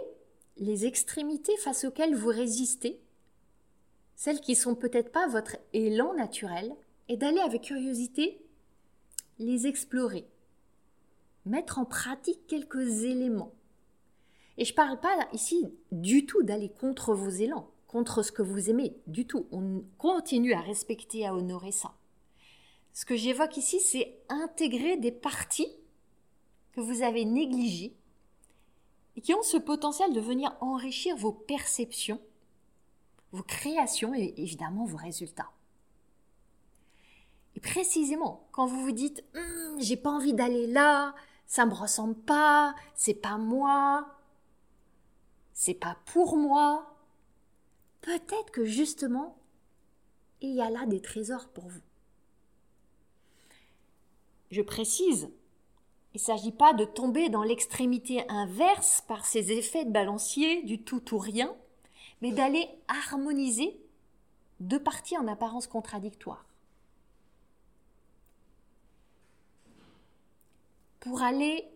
les 0.56 0.86
extrémités 0.86 1.56
face 1.56 1.84
auxquelles 1.84 2.14
vous 2.14 2.28
résistez, 2.28 3.00
celles 4.14 4.40
qui 4.40 4.54
sont 4.54 4.76
peut-être 4.76 5.10
pas 5.10 5.26
votre 5.26 5.56
élan 5.72 6.14
naturel, 6.14 6.72
et 7.08 7.16
d'aller 7.16 7.40
avec 7.40 7.62
curiosité 7.62 8.40
les 9.38 9.66
explorer, 9.66 10.24
mettre 11.44 11.78
en 11.78 11.84
pratique 11.84 12.46
quelques 12.46 13.02
éléments. 13.02 13.52
Et 14.56 14.64
je 14.64 14.72
ne 14.72 14.76
parle 14.76 15.00
pas 15.00 15.28
ici 15.32 15.66
du 15.90 16.24
tout 16.24 16.42
d'aller 16.44 16.70
contre 16.70 17.12
vos 17.12 17.28
élans 17.28 17.70
contre 17.94 18.24
ce 18.24 18.32
que 18.32 18.42
vous 18.42 18.70
aimez 18.70 18.96
du 19.06 19.24
tout. 19.24 19.46
On 19.52 19.84
continue 19.98 20.52
à 20.52 20.60
respecter, 20.60 21.26
à 21.26 21.32
honorer 21.32 21.70
ça. 21.70 21.94
Ce 22.92 23.04
que 23.04 23.14
j'évoque 23.14 23.56
ici, 23.56 23.78
c'est 23.78 24.18
intégrer 24.28 24.96
des 24.96 25.12
parties 25.12 25.76
que 26.74 26.80
vous 26.80 27.02
avez 27.02 27.24
négligées 27.24 27.94
et 29.16 29.20
qui 29.20 29.32
ont 29.32 29.42
ce 29.42 29.56
potentiel 29.56 30.12
de 30.12 30.20
venir 30.20 30.56
enrichir 30.60 31.16
vos 31.16 31.32
perceptions, 31.32 32.20
vos 33.32 33.44
créations 33.44 34.12
et 34.14 34.34
évidemment 34.36 34.84
vos 34.84 34.96
résultats. 34.96 35.50
Et 37.54 37.60
précisément, 37.60 38.48
quand 38.50 38.66
vous 38.66 38.82
vous 38.82 38.92
dites 38.92 39.24
hum, 39.34 39.80
j'ai 39.80 39.96
pas 39.96 40.10
envie 40.10 40.34
d'aller 40.34 40.66
là, 40.66 41.14
ça 41.46 41.64
me 41.66 41.74
ressemble 41.74 42.16
pas, 42.16 42.74
c'est 42.94 43.14
pas 43.14 43.38
moi, 43.38 44.08
c'est 45.52 45.74
pas 45.74 45.96
pour 46.06 46.36
moi, 46.36 46.96
peut-être 48.00 48.50
que 48.50 48.64
justement, 48.64 49.36
il 50.40 50.54
y 50.54 50.60
a 50.60 50.70
là 50.70 50.86
des 50.86 51.00
trésors 51.00 51.48
pour 51.48 51.68
vous. 51.68 51.80
Je 54.50 54.62
précise, 54.62 55.30
il 56.14 56.20
ne 56.20 56.22
s'agit 56.22 56.52
pas 56.52 56.72
de 56.72 56.84
tomber 56.84 57.28
dans 57.28 57.42
l'extrémité 57.42 58.24
inverse 58.28 59.02
par 59.08 59.26
ces 59.26 59.50
effets 59.50 59.84
de 59.84 59.90
balancier 59.90 60.62
du 60.62 60.80
tout 60.80 61.14
ou 61.14 61.18
rien, 61.18 61.54
mais 62.22 62.30
d'aller 62.30 62.68
harmoniser 62.88 63.76
deux 64.60 64.82
parties 64.82 65.18
en 65.18 65.26
apparence 65.26 65.66
contradictoires. 65.66 66.46
Pour 71.00 71.22
aller 71.22 71.68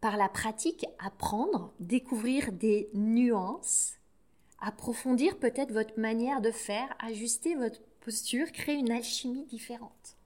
par 0.00 0.16
la 0.16 0.28
pratique 0.28 0.84
apprendre, 0.98 1.72
découvrir 1.80 2.52
des 2.52 2.90
nuances 2.92 3.94
approfondir 4.62 5.38
peut-être 5.38 5.72
votre 5.72 5.98
manière 5.98 6.40
de 6.40 6.52
faire, 6.52 6.94
ajuster 7.00 7.56
votre 7.56 7.80
posture, 8.00 8.50
créer 8.52 8.76
une 8.76 8.92
alchimie 8.92 9.44
différente. 9.46 10.16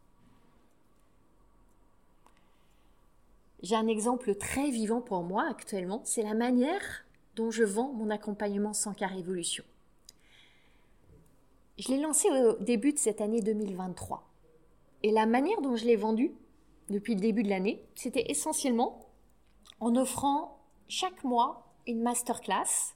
J'ai 3.63 3.75
un 3.77 3.87
exemple 3.87 4.35
très 4.35 4.71
vivant 4.71 5.01
pour 5.01 5.23
moi 5.23 5.47
actuellement, 5.49 6.03
c'est 6.05 6.23
la 6.23 6.35
manière 6.35 7.05
dont 7.37 7.51
je 7.51 7.65
vends 7.65 7.93
mon 7.93 8.11
accompagnement 8.11 8.73
sans 8.73 8.93
car 8.93 9.11
révolution. 9.11 9.65
Je 11.79 11.89
l'ai 11.89 12.01
lancé 12.01 12.29
au 12.31 12.55
début 12.63 12.93
de 12.93 12.99
cette 12.99 13.21
année 13.21 13.43
2023. 13.43 14.27
Et 15.03 15.11
la 15.11 15.27
manière 15.27 15.61
dont 15.61 15.77
je 15.77 15.85
l'ai 15.85 15.97
vendu 15.97 16.33
depuis 16.89 17.15
le 17.15 17.21
début 17.21 17.43
de 17.43 17.51
l'année, 17.51 17.83
c'était 17.95 18.31
essentiellement 18.31 19.07
en 19.81 19.95
offrant 19.97 20.59
chaque 20.89 21.25
mois 21.25 21.67
une 21.87 22.03
masterclass 22.03 22.95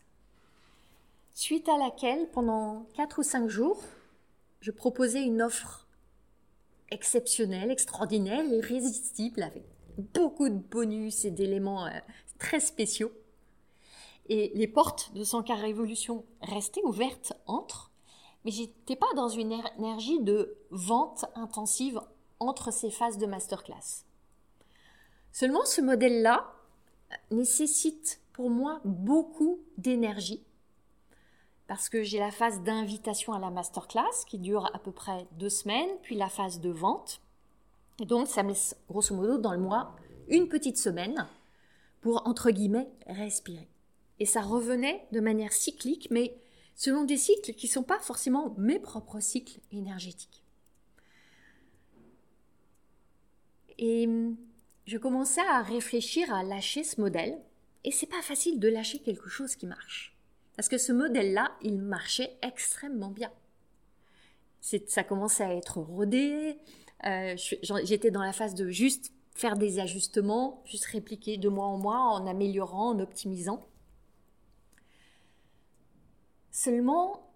suite 1.34 1.68
à 1.68 1.78
laquelle, 1.78 2.28
pendant 2.30 2.86
4 2.96 3.20
ou 3.20 3.22
5 3.22 3.48
jours, 3.48 3.82
je 4.60 4.70
proposais 4.70 5.22
une 5.22 5.42
offre 5.42 5.86
exceptionnelle, 6.90 7.70
extraordinaire, 7.70 8.44
irrésistible, 8.44 9.42
avec 9.42 9.62
beaucoup 9.96 10.48
de 10.48 10.58
bonus 10.58 11.24
et 11.24 11.30
d'éléments 11.30 11.86
euh, 11.86 11.98
très 12.38 12.60
spéciaux. 12.60 13.12
Et 14.28 14.52
les 14.54 14.68
portes 14.68 15.12
de 15.14 15.24
100 15.24 15.48
Révolution 15.48 16.24
restaient 16.40 16.84
ouvertes 16.84 17.32
entre, 17.46 17.90
mais 18.44 18.50
j'étais 18.50 18.96
pas 18.96 19.12
dans 19.16 19.28
une 19.28 19.52
énergie 19.76 20.20
de 20.20 20.56
vente 20.70 21.24
intensive 21.34 22.00
entre 22.38 22.72
ces 22.72 22.90
phases 22.90 23.18
de 23.18 23.26
masterclass. 23.26 24.04
Seulement, 25.32 25.64
ce 25.64 25.80
modèle-là 25.80 26.52
nécessite 27.30 28.20
pour 28.32 28.50
moi 28.50 28.80
beaucoup 28.84 29.60
d'énergie 29.78 30.44
parce 31.70 31.88
que 31.88 32.02
j'ai 32.02 32.18
la 32.18 32.32
phase 32.32 32.62
d'invitation 32.62 33.32
à 33.32 33.38
la 33.38 33.48
masterclass 33.48 34.24
qui 34.26 34.40
dure 34.40 34.68
à 34.74 34.80
peu 34.80 34.90
près 34.90 35.28
deux 35.38 35.48
semaines, 35.48 35.88
puis 36.02 36.16
la 36.16 36.28
phase 36.28 36.58
de 36.58 36.68
vente. 36.68 37.20
Donc, 38.00 38.28
ça 38.28 38.42
me 38.42 38.48
laisse 38.48 38.76
grosso 38.88 39.14
modo 39.14 39.38
dans 39.38 39.52
le 39.52 39.60
mois 39.60 39.94
une 40.28 40.48
petite 40.48 40.78
semaine 40.78 41.26
pour, 42.00 42.26
entre 42.26 42.50
guillemets, 42.50 42.88
respirer. 43.06 43.68
Et 44.18 44.26
ça 44.26 44.40
revenait 44.40 45.06
de 45.12 45.20
manière 45.20 45.52
cyclique, 45.52 46.08
mais 46.10 46.34
selon 46.74 47.04
des 47.04 47.16
cycles 47.16 47.52
qui 47.52 47.66
ne 47.66 47.72
sont 47.72 47.82
pas 47.82 47.98
forcément 47.98 48.54
mes 48.56 48.78
propres 48.78 49.20
cycles 49.20 49.60
énergétiques. 49.72 50.42
Et 53.78 54.08
je 54.86 54.98
commençais 54.98 55.40
à 55.40 55.62
réfléchir 55.62 56.32
à 56.32 56.42
lâcher 56.42 56.84
ce 56.84 57.00
modèle, 57.00 57.38
et 57.84 57.90
c'est 57.90 58.06
pas 58.06 58.22
facile 58.22 58.60
de 58.60 58.68
lâcher 58.68 58.98
quelque 58.98 59.28
chose 59.28 59.56
qui 59.56 59.66
marche. 59.66 60.16
Parce 60.56 60.68
que 60.68 60.78
ce 60.78 60.92
modèle-là, 60.92 61.52
il 61.62 61.78
marchait 61.78 62.36
extrêmement 62.42 63.10
bien. 63.10 63.32
Ça 64.60 65.02
commençait 65.02 65.44
à 65.44 65.54
être 65.54 65.78
rodé. 65.78 66.58
Euh, 67.06 67.34
j'étais 67.82 68.10
dans 68.10 68.22
la 68.22 68.32
phase 68.32 68.54
de 68.54 68.68
juste 68.68 69.12
faire 69.34 69.56
des 69.56 69.78
ajustements, 69.78 70.62
juste 70.66 70.84
répliquer 70.86 71.38
de 71.38 71.48
mois 71.48 71.66
en 71.66 71.78
mois 71.78 71.98
en 71.98 72.26
améliorant, 72.26 72.90
en 72.90 72.98
optimisant. 72.98 73.66
Seulement, 76.50 77.30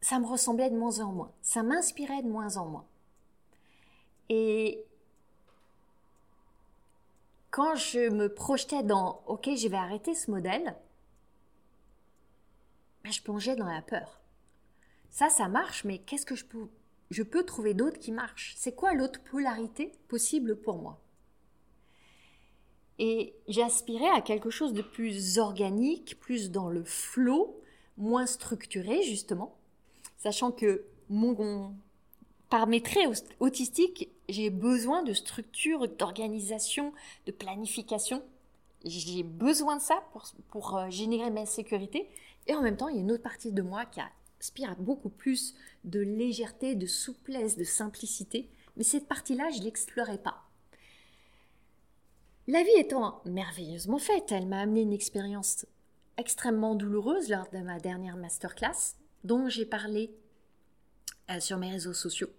ça 0.00 0.18
me 0.18 0.26
ressemblait 0.26 0.70
de 0.70 0.76
moins 0.76 0.98
en 1.00 1.12
moins. 1.12 1.32
Ça 1.42 1.62
m'inspirait 1.62 2.22
de 2.22 2.28
moins 2.28 2.56
en 2.56 2.66
moins. 2.66 2.86
Et 4.28 4.84
quand 7.50 7.76
je 7.76 8.08
me 8.08 8.32
projetais 8.32 8.82
dans 8.82 9.22
OK, 9.26 9.48
je 9.54 9.68
vais 9.68 9.76
arrêter 9.76 10.14
ce 10.14 10.30
modèle, 10.30 10.74
je 13.04 13.20
plongeais 13.20 13.56
dans 13.56 13.66
la 13.66 13.82
peur. 13.82 14.20
Ça, 15.10 15.28
ça 15.28 15.48
marche, 15.48 15.84
mais 15.84 15.98
qu'est-ce 15.98 16.24
que 16.24 16.34
je 16.34 16.46
peux, 16.46 16.68
je 17.12 17.22
peux 17.22 17.44
trouver 17.44 17.74
d'autres 17.74 17.98
qui 17.98 18.12
marchent 18.12 18.54
C'est 18.56 18.74
quoi 18.74 18.94
l'autre 18.94 19.20
polarité 19.22 19.92
possible 20.08 20.56
pour 20.56 20.76
moi? 20.76 20.98
Et 22.98 23.34
j'aspirais 23.48 24.10
à 24.10 24.20
quelque 24.20 24.50
chose 24.50 24.72
de 24.72 24.82
plus 24.82 25.38
organique, 25.38 26.18
plus 26.20 26.50
dans 26.50 26.68
le 26.68 26.84
flot, 26.84 27.60
moins 27.96 28.26
structuré 28.26 29.02
justement, 29.02 29.56
sachant 30.18 30.52
que 30.52 30.84
mon, 31.08 31.74
par 32.48 32.66
mes 32.66 32.82
traits 32.82 33.08
autistiques, 33.40 34.10
j'ai 34.28 34.50
besoin 34.50 35.02
de 35.02 35.12
structure, 35.12 35.88
d'organisation, 35.88 36.92
de 37.26 37.32
planification. 37.32 38.22
J'ai 38.84 39.22
besoin 39.22 39.76
de 39.76 39.82
ça 39.82 40.02
pour, 40.50 40.76
euh, 40.76 40.90
générer 40.90 41.30
ma 41.30 41.46
sécurité. 41.46 42.08
Et 42.46 42.54
en 42.54 42.62
même 42.62 42.76
temps, 42.76 42.88
il 42.88 42.96
y 42.96 42.98
a 42.98 43.00
une 43.00 43.12
autre 43.12 43.22
partie 43.22 43.52
de 43.52 43.62
moi 43.62 43.84
qui 43.86 44.00
aspire 44.42 44.72
à 44.72 44.74
beaucoup 44.74 45.08
plus 45.08 45.54
de 45.84 46.00
légèreté, 46.00 46.74
de 46.74 46.86
souplesse, 46.86 47.56
de 47.56 47.62
simplicité. 47.62 48.50
Mais 48.76 48.82
cette 48.82 49.06
partie-là, 49.06 49.50
je 49.50 49.60
ne 49.60 49.64
l'explorais 49.64 50.18
pas. 50.18 50.42
La 52.48 52.64
vie 52.64 52.76
étant 52.76 53.22
merveilleusement 53.24 54.00
faite, 54.00 54.32
elle 54.32 54.48
m'a 54.48 54.60
amené 54.62 54.82
une 54.82 54.92
expérience 54.92 55.64
extrêmement 56.16 56.74
douloureuse 56.74 57.28
lors 57.28 57.48
de 57.50 57.58
ma 57.58 57.78
dernière 57.78 58.16
masterclass, 58.16 58.96
dont 59.22 59.48
j'ai 59.48 59.64
parlé 59.64 60.12
euh, 61.30 61.38
sur 61.38 61.56
mes 61.56 61.70
réseaux 61.70 61.94
sociaux. 61.94 62.30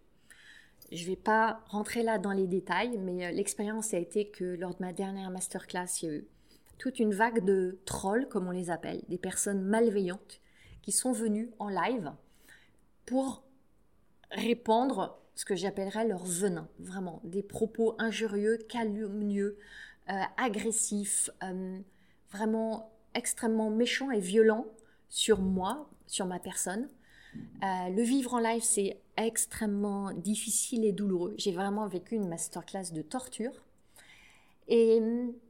Je 0.91 1.03
ne 1.03 1.07
vais 1.07 1.15
pas 1.15 1.63
rentrer 1.67 2.03
là 2.03 2.19
dans 2.19 2.33
les 2.33 2.47
détails, 2.47 2.97
mais 2.97 3.27
euh, 3.27 3.31
l'expérience 3.31 3.93
a 3.93 3.97
été 3.97 4.27
que 4.27 4.43
lors 4.43 4.75
de 4.75 4.81
ma 4.81 4.91
dernière 4.91 5.31
masterclass, 5.31 6.01
il 6.01 6.05
y 6.05 6.11
a 6.11 6.15
eu 6.15 6.27
toute 6.79 6.99
une 6.99 7.13
vague 7.13 7.45
de 7.45 7.79
trolls, 7.85 8.27
comme 8.27 8.47
on 8.47 8.51
les 8.51 8.69
appelle, 8.69 9.01
des 9.07 9.17
personnes 9.17 9.61
malveillantes 9.61 10.41
qui 10.83 10.91
sont 10.91 11.11
venues 11.11 11.49
en 11.57 11.69
live 11.69 12.11
pour 13.07 13.43
répandre 14.29 15.17
ce 15.35 15.45
que 15.45 15.55
j'appellerais 15.55 16.07
leur 16.07 16.23
venin, 16.23 16.67
vraiment, 16.79 17.19
des 17.23 17.41
propos 17.41 17.95
injurieux, 17.97 18.57
calomnieux, 18.69 19.57
euh, 20.09 20.13
agressif, 20.37 21.29
euh, 21.43 21.79
vraiment 22.31 22.91
extrêmement 23.15 23.69
méchant 23.69 24.11
et 24.11 24.19
violent 24.19 24.65
sur 25.09 25.41
moi, 25.41 25.89
sur 26.07 26.25
ma 26.25 26.39
personne. 26.39 26.89
Euh, 27.63 27.89
le 27.89 28.03
vivre 28.03 28.35
en 28.35 28.39
live, 28.39 28.61
c'est 28.61 28.99
extrêmement 29.17 30.11
difficile 30.11 30.85
et 30.85 30.91
douloureux. 30.91 31.33
J'ai 31.37 31.51
vraiment 31.51 31.87
vécu 31.87 32.15
une 32.15 32.27
masterclass 32.27 32.91
de 32.91 33.01
torture. 33.01 33.63
Et 34.67 35.01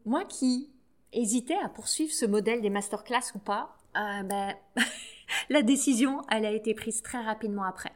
moi 0.05 0.23
qui 0.25 0.69
hésitais 1.11 1.57
à 1.63 1.69
poursuivre 1.69 2.13
ce 2.13 2.25
modèle 2.25 2.61
des 2.61 2.69
masterclass 2.69 3.35
ou 3.35 3.39
pas, 3.39 3.75
ben, 3.93 4.55
la 5.49 5.61
décision, 5.61 6.21
elle 6.29 6.45
a 6.45 6.51
été 6.51 6.73
prise 6.73 7.01
très 7.01 7.21
rapidement 7.21 7.63
après. 7.63 7.93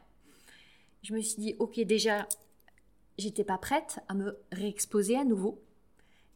Je 1.02 1.14
me 1.14 1.20
suis 1.20 1.40
dit, 1.40 1.56
ok, 1.58 1.80
déjà, 1.80 2.26
j'étais 3.18 3.44
pas 3.44 3.58
prête 3.58 4.00
à 4.08 4.14
me 4.14 4.38
réexposer 4.52 5.16
à 5.16 5.24
nouveau 5.24 5.62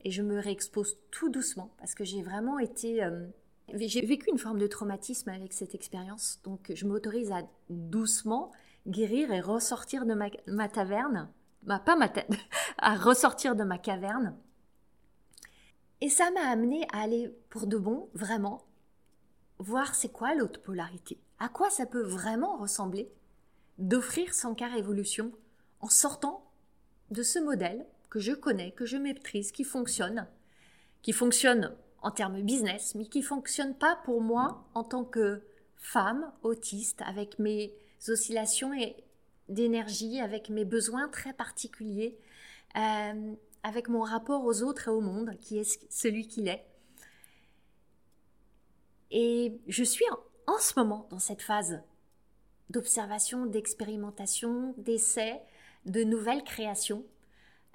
et 0.04 0.10
je 0.10 0.22
me 0.22 0.38
réexpose 0.38 0.98
tout 1.10 1.28
doucement 1.28 1.72
parce 1.78 1.94
que 1.94 2.04
j'ai 2.04 2.22
vraiment 2.22 2.58
été... 2.58 3.02
Euh, 3.02 3.26
j'ai 3.74 4.04
vécu 4.04 4.28
une 4.30 4.38
forme 4.38 4.58
de 4.58 4.66
traumatisme 4.66 5.30
avec 5.30 5.52
cette 5.52 5.74
expérience, 5.74 6.40
donc 6.44 6.72
je 6.74 6.86
m'autorise 6.86 7.30
à 7.30 7.42
doucement 7.70 8.50
guérir 8.86 9.32
et 9.32 9.40
ressortir 9.40 10.04
de 10.04 10.14
ma, 10.14 10.68
taverne, 10.68 11.30
bah, 11.62 11.78
pas 11.78 11.96
ma 11.96 12.08
tête, 12.08 12.28
à 12.78 12.96
ressortir 12.96 13.54
de 13.54 13.64
ma 13.64 13.78
caverne. 13.78 14.36
Et 16.00 16.08
ça 16.08 16.30
m'a 16.32 16.48
amené 16.48 16.86
à 16.92 17.02
aller 17.02 17.32
pour 17.48 17.66
de 17.66 17.78
bon, 17.78 18.08
vraiment, 18.14 18.62
voir 19.62 19.94
c'est 19.94 20.12
quoi 20.12 20.34
l'autre 20.34 20.60
polarité, 20.60 21.18
à 21.38 21.48
quoi 21.48 21.70
ça 21.70 21.86
peut 21.86 22.02
vraiment 22.02 22.56
ressembler, 22.56 23.10
d'offrir 23.78 24.34
son 24.34 24.54
car 24.54 24.74
évolution 24.76 25.32
en 25.80 25.88
sortant 25.88 26.50
de 27.10 27.22
ce 27.22 27.38
modèle 27.38 27.86
que 28.10 28.18
je 28.18 28.32
connais, 28.32 28.72
que 28.72 28.86
je 28.86 28.96
maîtrise, 28.96 29.52
qui 29.52 29.64
fonctionne, 29.64 30.26
qui 31.02 31.12
fonctionne 31.12 31.74
en 32.02 32.10
termes 32.10 32.42
business, 32.42 32.94
mais 32.94 33.06
qui 33.06 33.22
fonctionne 33.22 33.74
pas 33.74 33.96
pour 34.04 34.20
moi 34.20 34.64
en 34.74 34.84
tant 34.84 35.04
que 35.04 35.40
femme 35.76 36.30
autiste, 36.42 37.00
avec 37.02 37.38
mes 37.38 37.72
oscillations 38.08 38.72
d'énergie, 39.48 40.20
avec 40.20 40.50
mes 40.50 40.64
besoins 40.64 41.08
très 41.08 41.32
particuliers, 41.32 42.18
euh, 42.76 43.34
avec 43.62 43.88
mon 43.88 44.02
rapport 44.02 44.44
aux 44.44 44.62
autres 44.62 44.88
et 44.88 44.90
au 44.90 45.00
monde, 45.00 45.36
qui 45.40 45.58
est 45.58 45.86
celui 45.90 46.26
qu'il 46.26 46.48
est. 46.48 46.64
Et 49.12 49.60
je 49.68 49.84
suis 49.84 50.04
en 50.46 50.58
ce 50.58 50.72
moment 50.76 51.06
dans 51.10 51.20
cette 51.20 51.42
phase 51.42 51.80
d'observation, 52.70 53.46
d'expérimentation, 53.46 54.74
d'essai, 54.78 55.40
de 55.86 56.02
nouvelles 56.02 56.42
créations. 56.42 57.04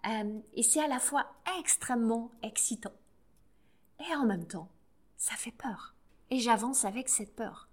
Euh, 0.07 0.39
et 0.53 0.63
c'est 0.63 0.81
à 0.81 0.87
la 0.87 0.99
fois 0.99 1.27
extrêmement 1.59 2.31
excitant 2.43 2.93
et 3.99 4.15
en 4.15 4.25
même 4.25 4.45
temps, 4.45 4.69
ça 5.17 5.35
fait 5.35 5.51
peur. 5.51 5.93
Et 6.29 6.39
j'avance 6.39 6.85
avec 6.85 7.09
cette 7.09 7.35
peur. 7.35 7.69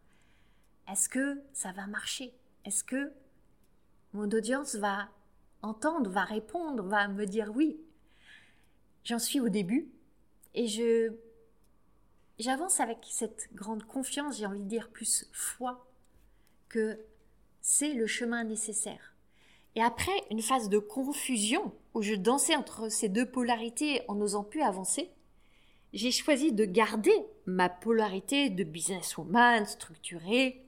Est-ce 0.91 1.09
que 1.09 1.43
ça 1.53 1.73
va 1.73 1.87
marcher? 1.87 2.35
Est-ce 2.65 2.85
que 2.85 3.13
mon 4.13 4.31
audience 4.31 4.77
va 4.77 5.09
entendre, 5.63 6.11
va 6.11 6.25
répondre, 6.25 6.85
va 6.85 7.09
me 7.09 7.27
dire 7.27 7.51
oui? 7.55 7.79
J'en 9.05 9.19
suis 9.19 9.41
au 9.41 9.49
début 9.49 9.89
et 10.55 10.67
je 10.67 11.13
j'avance 12.39 12.81
avec 12.81 12.99
cette 13.09 13.49
grande 13.55 13.85
confiance, 13.85 14.39
j'ai 14.39 14.47
envie 14.47 14.61
de 14.61 14.69
dire 14.69 14.89
plus 14.91 15.29
foi 15.33 15.87
que 16.69 16.99
c'est 17.61 17.95
le 17.95 18.07
chemin 18.07 18.45
nécessaire. 18.45 19.15
Et 19.77 19.83
après 19.83 20.13
une 20.31 20.43
phase 20.43 20.69
de 20.69 20.79
confusion 20.79 21.73
où 21.95 22.03
je 22.03 22.15
dansais 22.15 22.57
entre 22.57 22.89
ces 22.89 23.09
deux 23.09 23.27
polarités 23.27 24.03
en 24.09 24.15
n'osant 24.15 24.45
plus 24.45 24.63
avancer, 24.63 25.11
j'ai 25.93 26.11
choisi 26.11 26.53
de 26.53 26.65
garder 26.65 27.15
ma 27.47 27.69
polarité 27.69 28.51
de 28.51 28.65
businesswoman 28.65 29.65
structurée, 29.67 30.65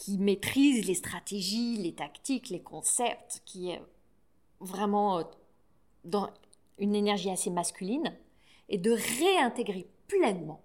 qui 0.00 0.16
maîtrise 0.16 0.86
les 0.86 0.94
stratégies, 0.94 1.76
les 1.76 1.92
tactiques, 1.92 2.48
les 2.48 2.62
concepts, 2.62 3.42
qui 3.44 3.70
est 3.70 3.82
vraiment 4.60 5.18
euh, 5.18 5.24
dans 6.04 6.30
une 6.78 6.94
énergie 6.94 7.28
assez 7.28 7.50
masculine, 7.50 8.16
et 8.70 8.78
de 8.78 8.92
réintégrer 8.92 9.86
pleinement 10.08 10.62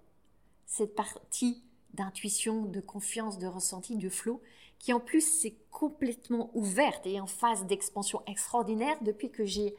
cette 0.64 0.94
partie 0.94 1.62
d'intuition, 1.92 2.64
de 2.64 2.80
confiance, 2.80 3.38
de 3.38 3.46
ressenti, 3.46 3.96
de 3.96 4.08
flow, 4.08 4.40
qui 4.78 4.92
en 4.92 5.00
plus 5.00 5.20
s'est 5.20 5.56
complètement 5.70 6.50
ouverte 6.54 7.06
et 7.06 7.20
en 7.20 7.26
phase 7.26 7.66
d'expansion 7.66 8.22
extraordinaire 8.26 8.96
depuis 9.02 9.30
que 9.30 9.44
j'ai 9.44 9.74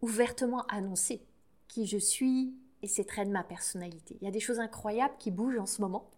ouvertement 0.00 0.62
annoncé 0.66 1.22
qui 1.68 1.86
je 1.86 1.98
suis 1.98 2.54
et 2.82 2.88
ces 2.88 3.04
traits 3.04 3.28
de 3.28 3.32
ma 3.32 3.44
personnalité. 3.44 4.18
Il 4.20 4.24
y 4.24 4.28
a 4.28 4.32
des 4.32 4.40
choses 4.40 4.58
incroyables 4.58 5.14
qui 5.18 5.30
bougent 5.30 5.58
en 5.58 5.66
ce 5.66 5.80
moment. 5.80 6.10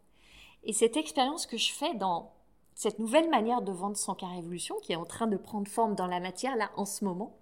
Et 0.62 0.72
cette 0.72 0.96
expérience 0.96 1.46
que 1.46 1.58
je 1.58 1.72
fais 1.72 1.94
dans 1.94 2.32
cette 2.74 2.98
nouvelle 2.98 3.28
manière 3.28 3.62
de 3.62 3.70
vendre 3.70 3.96
son 3.96 4.14
car 4.14 4.34
évolution 4.34 4.76
qui 4.82 4.92
est 4.92 4.96
en 4.96 5.04
train 5.04 5.26
de 5.26 5.36
prendre 5.36 5.68
forme 5.68 5.94
dans 5.94 6.06
la 6.06 6.20
matière 6.20 6.56
là 6.56 6.70
en 6.76 6.86
ce 6.86 7.04
moment, 7.04 7.36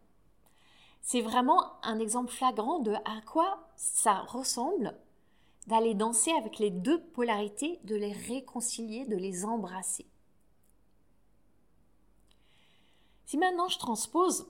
c'est 1.03 1.21
vraiment 1.21 1.73
un 1.83 1.99
exemple 1.99 2.33
flagrant 2.33 2.79
de 2.79 2.93
à 3.05 3.21
quoi 3.27 3.69
ça 3.77 4.21
ressemble 4.21 4.97
d'aller 5.67 5.95
danser 5.95 6.33
avec 6.33 6.59
les 6.59 6.71
deux 6.71 7.01
polarités, 7.01 7.79
de 7.85 7.95
les 7.95 8.13
réconcilier, 8.13 9.05
de 9.05 9.17
les 9.17 9.45
embrasser. 9.45 10.07
Si 13.27 13.39
maintenant 13.39 13.69
je 13.69 13.79
transpose 13.79 14.47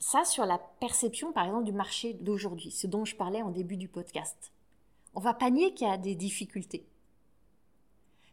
ça 0.00 0.24
sur 0.24 0.44
la 0.44 0.58
perception, 0.58 1.32
par 1.32 1.46
exemple, 1.46 1.64
du 1.64 1.72
marché 1.72 2.14
d'aujourd'hui, 2.14 2.70
ce 2.70 2.86
dont 2.86 3.04
je 3.04 3.16
parlais 3.16 3.42
en 3.42 3.50
début 3.50 3.76
du 3.76 3.88
podcast, 3.88 4.52
on 5.14 5.20
va 5.20 5.34
pas 5.34 5.50
nier 5.50 5.72
qu'il 5.72 5.86
y 5.86 5.90
a 5.90 5.96
des 5.96 6.14
difficultés. 6.14 6.86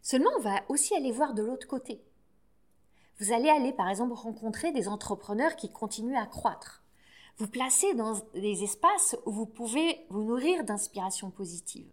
Seulement, 0.02 0.32
on 0.38 0.42
va 0.42 0.62
aussi 0.68 0.96
aller 0.96 1.12
voir 1.12 1.34
de 1.34 1.44
l'autre 1.44 1.68
côté. 1.68 2.02
Vous 3.20 3.32
allez 3.32 3.50
aller, 3.50 3.72
par 3.72 3.88
exemple, 3.88 4.14
rencontrer 4.14 4.72
des 4.72 4.88
entrepreneurs 4.88 5.56
qui 5.56 5.72
continuent 5.72 6.18
à 6.18 6.26
croître. 6.26 6.81
Vous 7.38 7.48
placez 7.48 7.94
dans 7.96 8.14
des 8.34 8.64
espaces 8.64 9.16
où 9.26 9.32
vous 9.32 9.46
pouvez 9.46 10.06
vous 10.10 10.24
nourrir 10.24 10.64
d'inspiration 10.64 11.32
positive. 11.32 11.88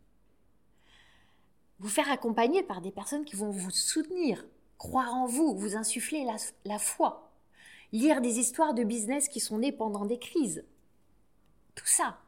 Vous 1.80 1.88
faire 1.88 2.10
accompagner 2.10 2.62
par 2.62 2.80
des 2.80 2.90
personnes 2.90 3.24
qui 3.24 3.36
vont 3.36 3.50
vous 3.50 3.70
soutenir, 3.70 4.44
croire 4.78 5.14
en 5.14 5.26
vous, 5.26 5.56
vous 5.56 5.76
insuffler 5.76 6.26
la, 6.64 6.78
foi, 6.78 7.30
lire 7.92 8.20
des 8.20 8.38
histoires 8.38 8.74
de 8.74 8.84
business 8.84 9.28
qui 9.28 9.40
sont 9.40 9.58
nées 9.58 9.72
pendant 9.72 10.04
des 10.04 10.18
crises. 10.18 10.64
Tout 11.74 11.86
ça. 11.86 12.18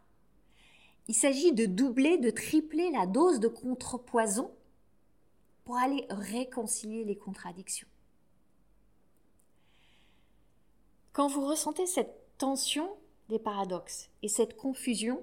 Il 1.09 1.15
s'agit 1.15 1.53
de 1.53 1.67
doubler, 1.67 2.19
de 2.19 2.31
tripler 2.31 2.91
la 2.93 3.07
dose 3.07 3.41
de 3.41 3.49
contrepoison 3.49 4.53
pour 5.65 5.77
aller 5.77 6.07
réconcilier 6.09 7.05
les 7.05 7.17
contradictions. 7.17 7.89
Quand 11.13 11.27
vous 11.27 11.45
ressentez 11.45 11.87
cette 11.87 12.20
tension 12.41 12.89
des 13.29 13.39
paradoxes 13.39 14.09
et 14.23 14.29
cette 14.29 14.57
confusion, 14.57 15.23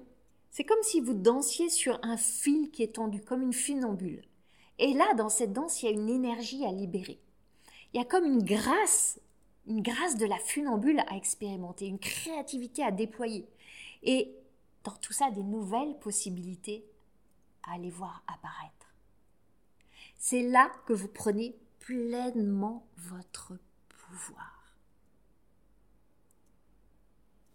c'est 0.50 0.62
comme 0.62 0.82
si 0.82 1.00
vous 1.00 1.14
dansiez 1.14 1.68
sur 1.68 1.98
un 2.04 2.16
fil 2.16 2.70
qui 2.70 2.84
est 2.84 2.94
tendu 2.94 3.20
comme 3.20 3.42
une 3.42 3.52
funambule. 3.52 4.24
Et 4.78 4.94
là, 4.94 5.12
dans 5.14 5.28
cette 5.28 5.52
danse, 5.52 5.82
il 5.82 5.86
y 5.86 5.88
a 5.88 5.92
une 5.92 6.08
énergie 6.08 6.64
à 6.64 6.70
libérer. 6.70 7.18
Il 7.92 7.98
y 7.98 8.00
a 8.00 8.04
comme 8.04 8.24
une 8.24 8.44
grâce, 8.44 9.20
une 9.66 9.82
grâce 9.82 10.16
de 10.16 10.26
la 10.26 10.38
funambule 10.38 11.00
à 11.08 11.16
expérimenter, 11.16 11.86
une 11.86 11.98
créativité 11.98 12.84
à 12.84 12.92
déployer. 12.92 13.48
et 14.04 14.32
dans 14.84 14.92
tout 14.92 15.12
ça 15.12 15.30
des 15.32 15.42
nouvelles 15.42 15.98
possibilités 15.98 16.84
à 17.64 17.74
aller 17.74 17.90
voir 17.90 18.22
apparaître. 18.28 18.94
C'est 20.16 20.42
là 20.42 20.70
que 20.86 20.92
vous 20.92 21.08
prenez 21.08 21.56
pleinement 21.80 22.86
votre 22.96 23.54
pouvoir. 23.88 24.57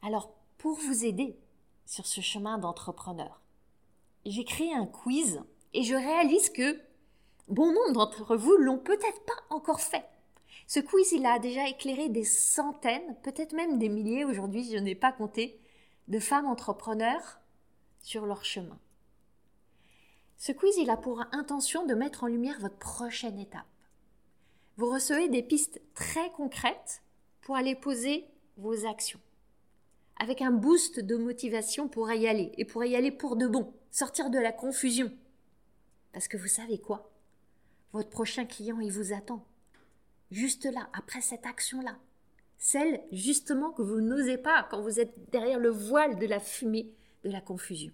Alors, 0.06 0.34
pour 0.58 0.74
vous 0.74 1.06
aider 1.06 1.39
sur 1.86 2.06
ce 2.06 2.20
chemin 2.20 2.58
d'entrepreneur, 2.58 3.41
j'ai 4.26 4.43
créé 4.43 4.74
un 4.74 4.86
quiz 4.86 5.41
et 5.74 5.84
je 5.84 5.95
réalise 5.95 6.49
que 6.49 6.78
bon 7.47 7.72
nombre 7.72 7.93
d'entre 7.93 8.36
vous 8.36 8.58
l'ont 8.58 8.78
peut-être 8.78 9.26
pas 9.26 9.56
encore 9.56 9.80
fait. 9.80 10.06
Ce 10.68 10.82
quiz, 10.82 11.14
il 11.14 11.26
a 11.26 11.39
déjà 11.39 11.70
éclairé 11.70 12.10
des 12.10 12.26
centaines, 12.26 13.16
peut-être 13.24 13.54
même 13.54 13.80
des 13.80 13.88
milliers 13.88 14.26
aujourd'hui, 14.26 14.70
je 14.70 14.78
n'ai 14.78 14.95
pas 14.95 15.14
compté, 15.14 15.58
de 16.10 16.20
femmes 16.20 16.47
entrepreneurs 16.47 17.39
sur 18.01 18.26
leur 18.26 18.43
chemin. 18.43 18.80
Ce 20.38 20.51
quiz, 20.51 20.76
il 20.78 20.89
a 20.89 20.97
pour 20.97 21.24
intention 21.32 21.86
de 21.86 21.93
mettre 21.93 22.26
en 22.26 22.28
lumière 22.28 22.60
votre 22.60 22.78
prochaine 22.78 23.39
étape. 23.39 23.66
Vous 24.76 24.89
recevez 24.91 25.30
des 25.30 25.43
pistes 25.43 25.82
très 25.93 26.30
concrètes 26.32 27.04
pour 27.41 27.56
aller 27.56 27.76
poser 27.76 28.28
vos 28.58 28.86
actions. 28.86 29.22
Avec 30.18 30.41
un 30.41 30.51
boost 30.51 30.99
de 30.99 31.16
motivation 31.16 31.88
pour 31.88 32.11
y 32.11 32.28
aller 32.28 32.51
et 32.57 32.66
pour 32.66 32.84
y 32.84 32.95
aller 32.95 33.11
pour 33.11 33.36
de 33.36 33.47
bon, 33.47 33.74
sortir 33.91 34.30
de 34.30 34.39
la 34.39 34.51
confusion. 34.51 35.11
Parce 36.11 36.28
que 36.28 36.38
vous 36.38 36.47
savez 36.47 36.80
quoi? 36.80 37.11
Votre 37.91 38.09
prochain 38.09 38.45
client, 38.45 38.80
il 38.80 38.91
vous 38.91 39.14
attend. 39.14 39.45
Juste 40.32 40.66
là, 40.66 40.89
après 40.93 41.22
cette 41.22 41.45
action-là. 41.45 41.97
Celle, 42.57 43.01
justement, 43.11 43.72
que 43.72 43.82
vous 43.82 44.01
n'osez 44.01 44.38
pas 44.38 44.68
quand 44.70 44.82
vous 44.82 44.99
êtes 44.99 45.30
derrière 45.32 45.59
le 45.59 45.70
voile 45.70 46.18
de 46.18 46.26
la 46.26 46.39
fumée 46.39 46.93
de 47.24 47.30
la 47.30 47.41
confusion. 47.41 47.91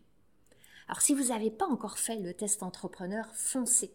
Alors, 0.88 1.01
si 1.01 1.13
vous 1.13 1.30
n'avez 1.30 1.51
pas 1.51 1.67
encore 1.67 1.99
fait 1.99 2.17
le 2.17 2.34
test 2.34 2.63
entrepreneur, 2.63 3.28
foncez. 3.34 3.93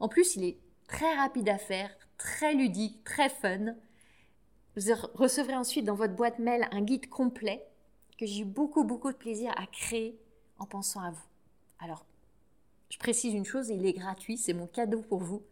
En 0.00 0.08
plus, 0.08 0.36
il 0.36 0.44
est 0.44 0.58
très 0.86 1.14
rapide 1.14 1.48
à 1.48 1.58
faire, 1.58 1.96
très 2.18 2.54
ludique, 2.54 3.02
très 3.04 3.28
fun. 3.28 3.74
Vous 4.76 4.82
recevrez 5.14 5.56
ensuite 5.56 5.84
dans 5.84 5.94
votre 5.94 6.14
boîte 6.14 6.38
mail 6.38 6.66
un 6.72 6.82
guide 6.82 7.08
complet 7.08 7.64
que 8.18 8.26
j'ai 8.26 8.40
eu 8.40 8.44
beaucoup, 8.44 8.84
beaucoup 8.84 9.12
de 9.12 9.16
plaisir 9.16 9.52
à 9.56 9.66
créer 9.66 10.18
en 10.58 10.66
pensant 10.66 11.00
à 11.00 11.10
vous. 11.10 11.24
Alors, 11.78 12.04
je 12.90 12.98
précise 12.98 13.34
une 13.34 13.44
chose, 13.44 13.68
il 13.68 13.86
est 13.86 13.92
gratuit, 13.92 14.36
c'est 14.36 14.52
mon 14.52 14.66
cadeau 14.66 15.02
pour 15.02 15.20
vous. 15.20 15.42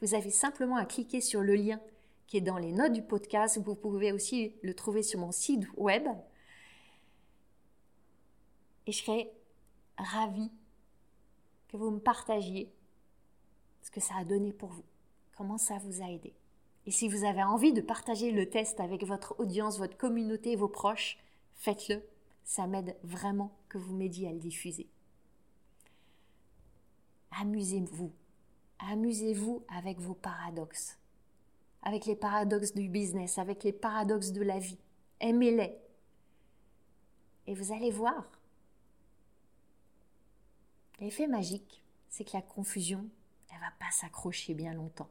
Vous 0.00 0.14
avez 0.14 0.30
simplement 0.30 0.76
à 0.76 0.84
cliquer 0.84 1.20
sur 1.20 1.40
le 1.40 1.54
lien 1.54 1.80
qui 2.26 2.36
est 2.36 2.42
dans 2.42 2.58
les 2.58 2.72
notes 2.72 2.92
du 2.92 3.02
podcast. 3.02 3.58
Vous 3.58 3.74
pouvez 3.74 4.12
aussi 4.12 4.52
le 4.62 4.74
trouver 4.74 5.02
sur 5.02 5.18
mon 5.18 5.32
site 5.32 5.66
web. 5.76 6.06
Et 8.86 8.92
je 8.92 9.02
serai 9.02 9.30
ravie 9.96 10.50
que 11.68 11.76
vous 11.76 11.90
me 11.90 11.98
partagiez 11.98 12.72
ce 13.82 13.90
que 13.90 14.00
ça 14.00 14.14
a 14.16 14.24
donné 14.24 14.52
pour 14.52 14.70
vous, 14.70 14.84
comment 15.36 15.58
ça 15.58 15.78
vous 15.78 16.02
a 16.02 16.10
aidé. 16.10 16.32
Et 16.86 16.90
si 16.90 17.08
vous 17.08 17.24
avez 17.24 17.42
envie 17.42 17.72
de 17.72 17.80
partager 17.80 18.30
le 18.30 18.48
test 18.48 18.80
avec 18.80 19.04
votre 19.04 19.38
audience, 19.38 19.78
votre 19.78 19.96
communauté, 19.96 20.56
vos 20.56 20.68
proches, 20.68 21.18
faites-le. 21.54 22.02
Ça 22.44 22.66
m'aide 22.66 22.96
vraiment 23.02 23.52
que 23.68 23.76
vous 23.76 23.94
m'aidiez 23.94 24.28
à 24.28 24.32
le 24.32 24.38
diffuser. 24.38 24.88
Amusez-vous. 27.32 28.12
Amusez-vous 28.78 29.64
avec 29.68 30.00
vos 30.00 30.14
paradoxes. 30.14 30.98
Avec 31.82 32.06
les 32.06 32.16
paradoxes 32.16 32.74
du 32.74 32.88
business, 32.88 33.38
avec 33.38 33.64
les 33.64 33.72
paradoxes 33.72 34.32
de 34.32 34.42
la 34.42 34.58
vie. 34.58 34.78
Aimez-les. 35.20 35.76
Et 37.46 37.54
vous 37.54 37.72
allez 37.72 37.90
voir. 37.90 38.30
L'effet 41.00 41.26
magique, 41.26 41.82
c'est 42.08 42.24
que 42.24 42.36
la 42.36 42.42
confusion, 42.42 43.08
elle 43.50 43.60
va 43.60 43.72
pas 43.78 43.90
s'accrocher 43.92 44.54
bien 44.54 44.74
longtemps. 44.74 45.10